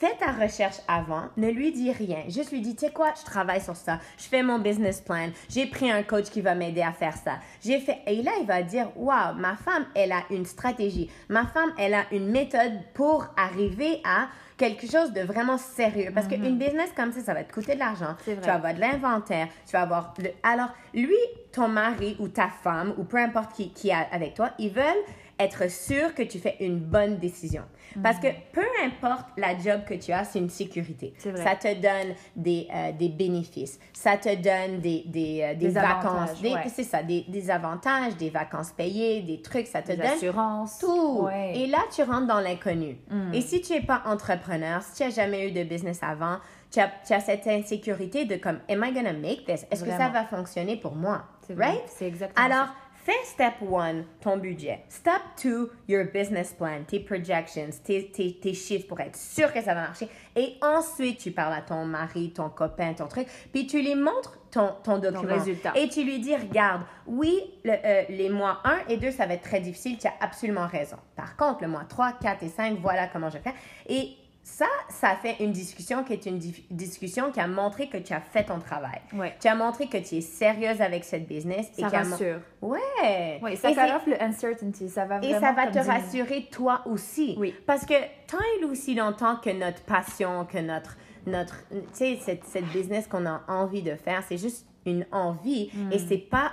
[0.00, 2.22] fais ta recherche avant, ne lui dis rien.
[2.28, 5.28] Juste lui dis, tu sais quoi, je travaille sur ça, je fais mon business plan,
[5.50, 7.32] j'ai pris un coach qui va m'aider à faire ça.
[7.62, 11.10] J'ai fait, et là, il va dire, waouh, ma femme, elle a une stratégie.
[11.28, 16.10] Ma femme, elle a une méthode pour arriver à quelque chose de vraiment sérieux.
[16.14, 16.58] Parce qu'une mhm.
[16.58, 18.14] business comme ça, ça va te coûter de l'argent.
[18.24, 19.48] Tu vas avoir de l'inventaire.
[19.66, 20.14] Tu vas avoir...
[20.18, 20.30] Le...
[20.42, 21.16] Alors, lui,
[21.52, 25.04] ton mari ou ta femme, ou peu importe qui, qui est avec toi, ils veulent
[25.40, 27.62] être sûr que tu fais une bonne décision.
[28.02, 31.12] Parce que peu importe la job que tu as, c'est une sécurité.
[31.18, 33.80] Ça te donne des, euh, des bénéfices.
[33.92, 36.30] Ça te donne des, des, euh, des, vacances.
[36.68, 39.66] C'est ça, des, des, avantages, des vacances payées, des trucs.
[39.66, 40.78] Ça te donne assurances.
[40.78, 41.28] tout.
[41.54, 42.98] Et là, tu rentres dans l'inconnu.
[43.10, 43.34] Mm.
[43.34, 46.36] Et si tu n'es pas entrepreneur, si tu n'as jamais eu de business avant,
[46.70, 49.66] tu as, tu as, cette insécurité de comme, am I gonna make this?
[49.70, 51.24] Est-ce que ça va fonctionner pour moi?
[51.56, 51.82] Right?
[51.86, 52.68] C'est exactement Alors,
[53.02, 54.84] Fais step one, ton budget.
[54.90, 59.62] Step two, your business plan, tes projections, tes, tes, tes, chiffres pour être sûr que
[59.62, 60.06] ça va marcher.
[60.36, 64.38] Et ensuite, tu parles à ton mari, ton copain, ton truc, puis tu lui montres
[64.50, 65.34] ton, ton document.
[65.34, 65.72] résultat.
[65.76, 69.34] Et tu lui dis, regarde, oui, le, euh, les mois 1 et 2, ça va
[69.34, 70.96] être très difficile, tu as absolument raison.
[71.16, 73.54] Par contre, le mois 3, 4 et 5, voilà comment je fais.
[73.88, 74.10] Et
[74.42, 76.38] ça, ça fait une discussion qui est une
[76.70, 79.00] discussion qui a montré que tu as fait ton travail.
[79.12, 79.36] Ouais.
[79.40, 81.70] Tu as montré que tu es sérieuse avec cette business.
[81.78, 82.40] Ça et rassure.
[82.62, 83.40] Ouais.
[83.42, 84.88] Oui, ça off le uncertainty.
[84.88, 87.36] Ça va Et ça va te rassurer toi aussi.
[87.38, 87.54] Oui.
[87.66, 87.94] Parce que
[88.26, 93.06] tant et aussi longtemps que notre passion, que notre, notre tu sais, cette, cette business
[93.06, 96.06] qu'on a envie de faire, c'est juste une envie et mm.
[96.08, 96.52] c'est pas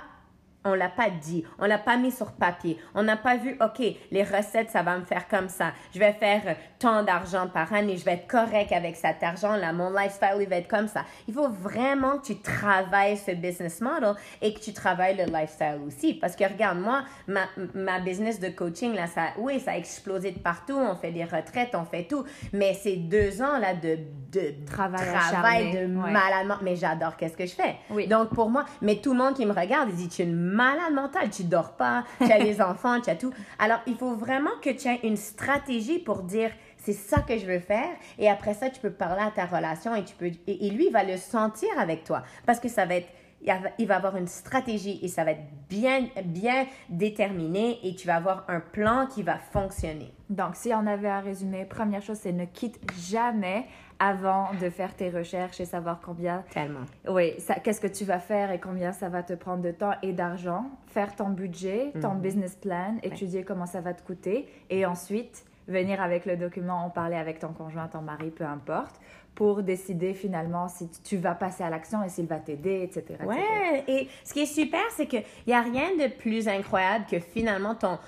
[0.64, 3.82] on l'a pas dit, on l'a pas mis sur papier, on n'a pas vu, OK,
[4.10, 7.72] les recettes, ça va me faire comme ça, je vais faire euh, tant d'argent par
[7.72, 11.04] année, je vais être correct avec cet argent-là, mon lifestyle, il va être comme ça.
[11.26, 15.80] Il faut vraiment que tu travailles ce business model et que tu travailles le lifestyle
[15.86, 16.14] aussi.
[16.14, 20.32] Parce que regarde, moi, ma, ma business de coaching, là, ça, oui, ça a explosé
[20.32, 23.98] de partout, on fait des retraites, on fait tout, mais c'est deux ans, là, de,
[24.32, 27.76] de travail, travail de malade, mais j'adore qu'est-ce que je fais.
[27.90, 28.06] Oui.
[28.06, 30.47] Donc, pour moi, mais tout le monde qui me regarde, il dit, tu es une
[30.48, 33.32] malade mentale, tu dors pas, tu as les enfants, tu as tout.
[33.58, 37.46] Alors, il faut vraiment que tu aies une stratégie pour dire, c'est ça que je
[37.46, 37.90] veux faire.
[38.18, 40.92] Et après ça, tu peux parler à ta relation et tu peux, et, lui, il
[40.92, 43.08] va le sentir avec toi parce que ça va être,
[43.42, 48.16] il va avoir une stratégie et ça va être bien, bien déterminé et tu vas
[48.16, 50.12] avoir un plan qui va fonctionner.
[50.28, 53.64] Donc, si on avait à résumer, première chose, c'est ne quitte jamais
[53.98, 56.44] avant de faire tes recherches et savoir combien.
[56.50, 56.84] Tellement.
[57.08, 57.34] Oui,
[57.64, 60.66] qu'est-ce que tu vas faire et combien ça va te prendre de temps et d'argent.
[60.86, 62.20] Faire ton budget, ton mhm.
[62.20, 66.90] business plan, étudier comment ça va te coûter et ensuite venir avec le document, en
[66.90, 69.00] parler avec ton conjoint, ton mari, peu importe,
[69.38, 73.84] pour décider finalement si tu vas passer à l'action et s'il va t'aider, etc., Ouais,
[73.86, 77.76] et ce qui est super, c'est qu'il n'y a rien de plus incroyable que finalement
[77.76, 78.00] ton,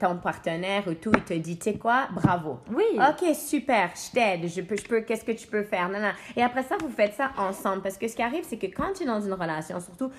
[0.00, 2.60] ton partenaire ou tout, il te dit, tu sais quoi, bravo.
[2.74, 2.84] Oui.
[2.96, 5.90] OK, super, je t'aide, je peux, je peux, qu'est-ce que tu peux faire?
[5.90, 6.12] Non, non.
[6.34, 7.82] Et après ça, vous faites ça ensemble.
[7.82, 10.10] Parce que ce qui arrive, c'est que quand tu es dans une relation, surtout,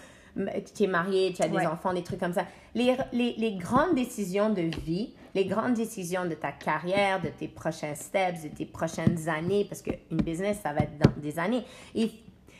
[0.76, 2.46] tu es marié, tu as des enfants, des trucs comme ça,
[2.76, 7.48] les, les, les grandes décisions de vie, les grandes décisions de ta carrière, de tes
[7.48, 11.64] prochains steps, de tes prochaines années, parce qu'une business, ça va être dans des années.
[11.96, 12.12] Et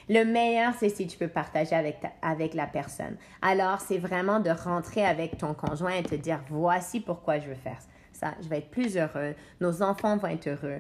[0.10, 3.16] le meilleur, c'est si tu peux partager avec, avec la personne.
[3.42, 7.56] Alors, c'est vraiment de rentrer avec ton conjoint et te dire, voici pourquoi je veux
[7.56, 7.78] faire
[8.14, 8.34] ça.
[8.42, 9.36] Je vais être plus heureux.
[9.62, 10.80] Nos enfants vont être heureux.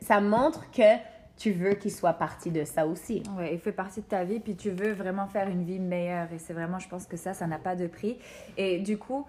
[0.00, 0.82] Ça montre que
[1.36, 3.22] tu veux qu'il soit partie de ça aussi.
[3.36, 6.32] Oui, il fait partie de ta vie, puis tu veux vraiment faire une vie meilleure.
[6.32, 8.18] Et c'est vraiment, je pense que ça, ça n'a pas de prix.
[8.56, 9.26] Et du coup,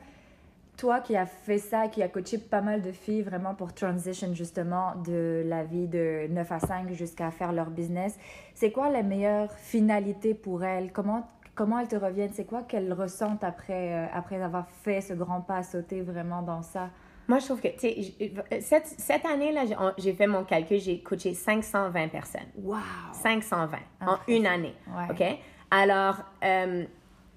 [0.78, 4.34] toi qui as fait ça, qui as coaché pas mal de filles vraiment pour transition
[4.34, 8.18] justement de la vie de 9 à 5 jusqu'à faire leur business,
[8.54, 10.92] c'est quoi la meilleure finalité pour elles?
[10.92, 12.34] Comment, comment elles te reviennent?
[12.34, 16.42] C'est quoi qu'elles ressentent après, euh, après avoir fait ce grand pas à sauter vraiment
[16.42, 16.90] dans ça?
[17.28, 17.70] Moi, je trouve que,
[18.62, 19.64] cette, cette année-là,
[19.98, 22.42] j'ai fait mon calcul, j'ai coaché 520 personnes.
[22.56, 22.78] Wow!
[23.14, 24.76] 520 en une année.
[25.10, 25.24] OK?
[25.72, 26.86] Alors, euh,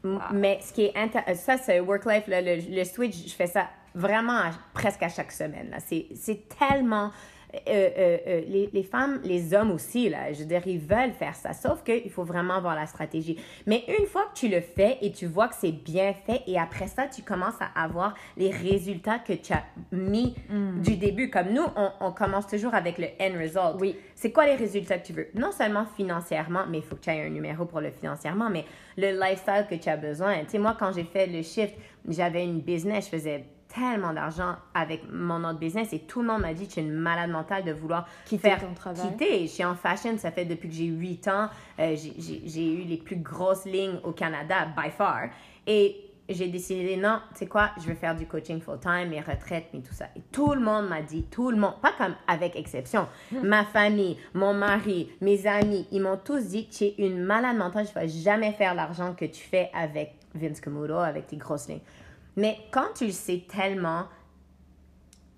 [0.05, 0.31] ah.
[0.33, 4.43] Mais ce qui est intéressant, ça, c'est work-life, le, le, switch, je fais ça vraiment
[4.73, 5.77] presque à chaque semaine.
[5.81, 7.11] C'est tellement
[7.55, 11.13] euh, euh, euh, les, les, femmes, les hommes aussi, là, je veux dire, ils veulent
[11.13, 13.39] faire ça, sauf qu'il faut vraiment avoir la stratégie.
[13.67, 16.59] Mais une fois que tu le fais et tu vois que c'est bien fait, et
[16.59, 20.83] après ça, tu commences à avoir les résultats que tu as mis mm.
[20.83, 21.31] du début.
[21.31, 23.81] Comme nous, on, on, commence toujours avec le end result.
[23.81, 23.97] Oui.
[24.15, 25.29] C'est quoi les résultats que tu veux?
[25.35, 28.67] Non seulement financièrement, mais il faut que tu aies un numéro pour le financièrement, mais
[28.99, 30.41] le lifestyle que tu as besoin.
[30.41, 31.75] Tu sais, moi, quand j'ai fait le shift,
[32.07, 33.45] j'avais une business, je faisais
[33.75, 36.83] tellement d'argent avec mon autre business et tout le monde m'a dit que je suis
[36.83, 39.11] une malade mentale de vouloir quitter faire ton travail.
[39.11, 39.43] quitter.
[39.43, 41.49] Je suis en fashion, ça fait depuis que j'ai 8 ans.
[41.79, 45.29] Euh, j'ai eu les plus grosses lignes au Canada, by far.
[45.67, 49.67] Et j'ai décidé, non, tu sais quoi, je vais faire du coaching full-time, mes retraites,
[49.73, 50.07] mais tout ça.
[50.15, 53.47] Et tout le monde m'a dit, tout le monde, pas comme avec exception, hmm.
[53.47, 57.87] ma famille, mon mari, mes amis, ils m'ont tous dit, tu es une malade mentale,
[57.87, 61.69] je ne vais jamais faire l'argent que tu fais avec Vince Camuto, avec tes grosses
[61.69, 61.81] lignes.
[62.39, 64.05] Mais quand tu le sais tellement,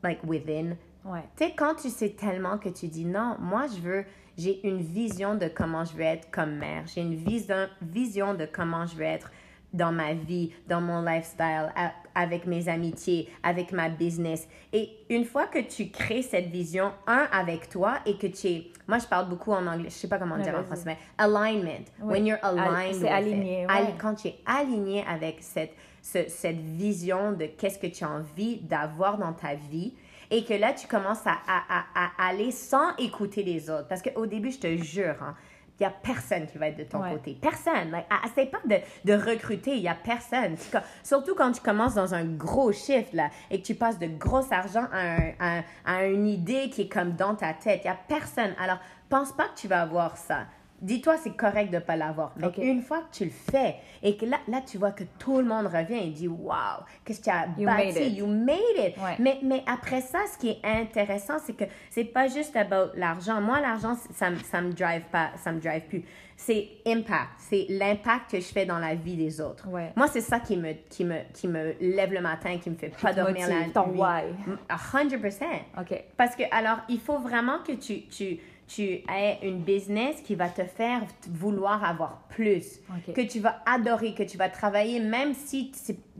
[0.02, 0.76] like within,
[1.06, 1.22] ouais.
[1.34, 4.04] tu sais, quand tu sais tellement que tu dis non, moi je veux,
[4.36, 8.44] j'ai une vision de comment je veux être comme mère, j'ai une vision, vision de
[8.44, 9.30] comment je veux être
[9.72, 11.72] dans ma vie, dans mon lifestyle,
[12.14, 14.46] avec mes amitiés, avec ma business.
[14.74, 18.66] Et une fois que tu crées cette vision, un, avec toi, et que tu es,
[18.86, 21.86] moi je parle beaucoup en anglais, je sais pas comment dire en français, mais alignment.
[22.02, 23.00] When you're aligned.
[23.00, 23.66] C'est aligné.
[23.98, 25.72] Quand tu es aligné avec cette
[26.02, 29.94] cette vision de qu'est-ce que tu as envie d'avoir dans ta vie
[30.30, 33.88] et que là, tu commences à, à, à, aller sans écouter les autres.
[33.88, 35.34] Parce qu'au début, je te jure, il hein,
[35.80, 37.36] n'y a personne qui va être de ton côté.
[37.40, 38.00] Personne.
[38.24, 40.56] Essaye pas de, de recruter, il n'y a personne.
[41.02, 44.44] Surtout quand tu commences dans un gros chiffre là, et que tu passes de gros
[44.52, 47.80] argent à, à, à une idée qui est comme dans ta tête.
[47.84, 48.54] Il n'y a personne.
[48.60, 48.78] Alors,
[49.08, 50.46] pense pas que tu vas avoir ça
[50.80, 52.32] dis-toi, c'est correct de ne pas l'avoir.
[52.36, 55.38] Mais une fois que tu le fais et que là, là, tu vois que tout
[55.38, 58.94] le monde revient et dit Wow, qu'est-ce que tu as bâti, you made it.
[59.18, 63.40] Mais, mais après ça, ce qui est intéressant, c'est que c'est pas juste about l'argent.
[63.40, 66.04] Moi, l'argent, ça, ça me drive pas, ça me drive plus.
[66.36, 69.68] C'est impact, c'est l'impact que je fais dans la vie des autres.
[69.94, 72.88] Moi, c'est ça qui me, qui, me, qui me lève le matin, qui me fait
[72.88, 73.72] pas dormir la nuit.
[73.72, 74.22] Ton why.
[74.70, 75.44] 100%.
[75.78, 76.04] OK.
[76.16, 78.38] Parce que, alors, il faut vraiment que tu, tu
[78.70, 82.80] tu aies une business qui va te faire vouloir avoir plus,
[83.14, 85.72] que tu vas adorer, que tu vas travailler même si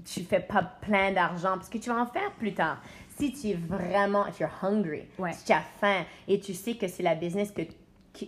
[0.05, 2.83] tu ne fais pas plein d'argent, parce que tu vas en faire plus tard.
[3.17, 6.89] Si tu es vraiment, if you're hungry, si tu as faim et tu sais que
[6.89, 7.63] c'est la business que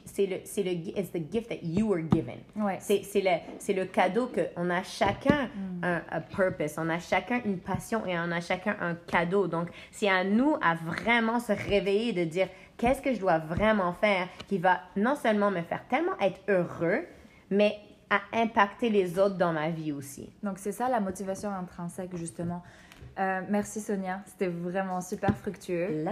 [0.04, 2.38] c'est le c'est le it's the gift that you were given.
[2.78, 5.84] C'est c'est le c'est le cadeau que on a chacun mm.
[5.84, 9.48] un un purpose, on a chacun une passion et on a chacun un cadeau.
[9.48, 12.48] Donc c'est à nous à vraiment se réveiller de dire
[12.82, 17.04] qu'est-ce que je dois vraiment faire qui va non seulement me faire tellement être heureux,
[17.48, 17.78] mais
[18.10, 20.28] à impacter les autres dans ma vie aussi.
[20.42, 22.60] Donc c'est ça la motivation intrinsèque justement.
[23.18, 26.04] Euh, merci Sonia, c'était vraiment super fructueux.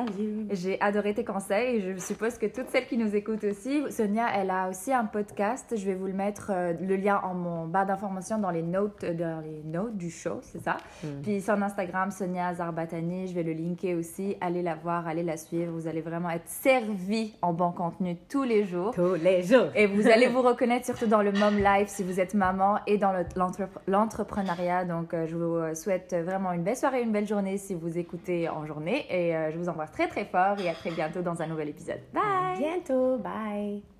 [0.51, 3.83] J'ai adoré tes conseils et je suppose que toutes celles qui nous écoutent aussi.
[3.91, 5.75] Sonia, elle a aussi un podcast.
[5.77, 9.05] Je vais vous le mettre euh, le lien en mon barre d'informations dans les notes,
[9.05, 10.77] euh, dans les notes du show, c'est ça?
[11.03, 11.07] Mm.
[11.23, 14.37] Puis son Instagram, Sonia Zarbatani, je vais le linker aussi.
[14.41, 15.73] Allez la voir, allez la suivre.
[15.73, 18.93] Vous allez vraiment être servi en bon contenu tous les jours.
[18.95, 19.69] Tous les jours.
[19.75, 22.99] Et vous allez vous reconnaître surtout dans le mom life si vous êtes maman et
[22.99, 23.13] dans
[23.87, 24.85] l'entrepreneuriat.
[24.85, 28.67] Donc je vous souhaite vraiment une belle soirée une belle journée si vous écoutez en
[28.67, 29.07] journée.
[29.09, 31.69] Et euh, je vous embrasse très très fort et à très bientôt dans un nouvel
[31.69, 32.01] épisode.
[32.13, 32.59] Bye!
[32.59, 34.00] bientôt, bye!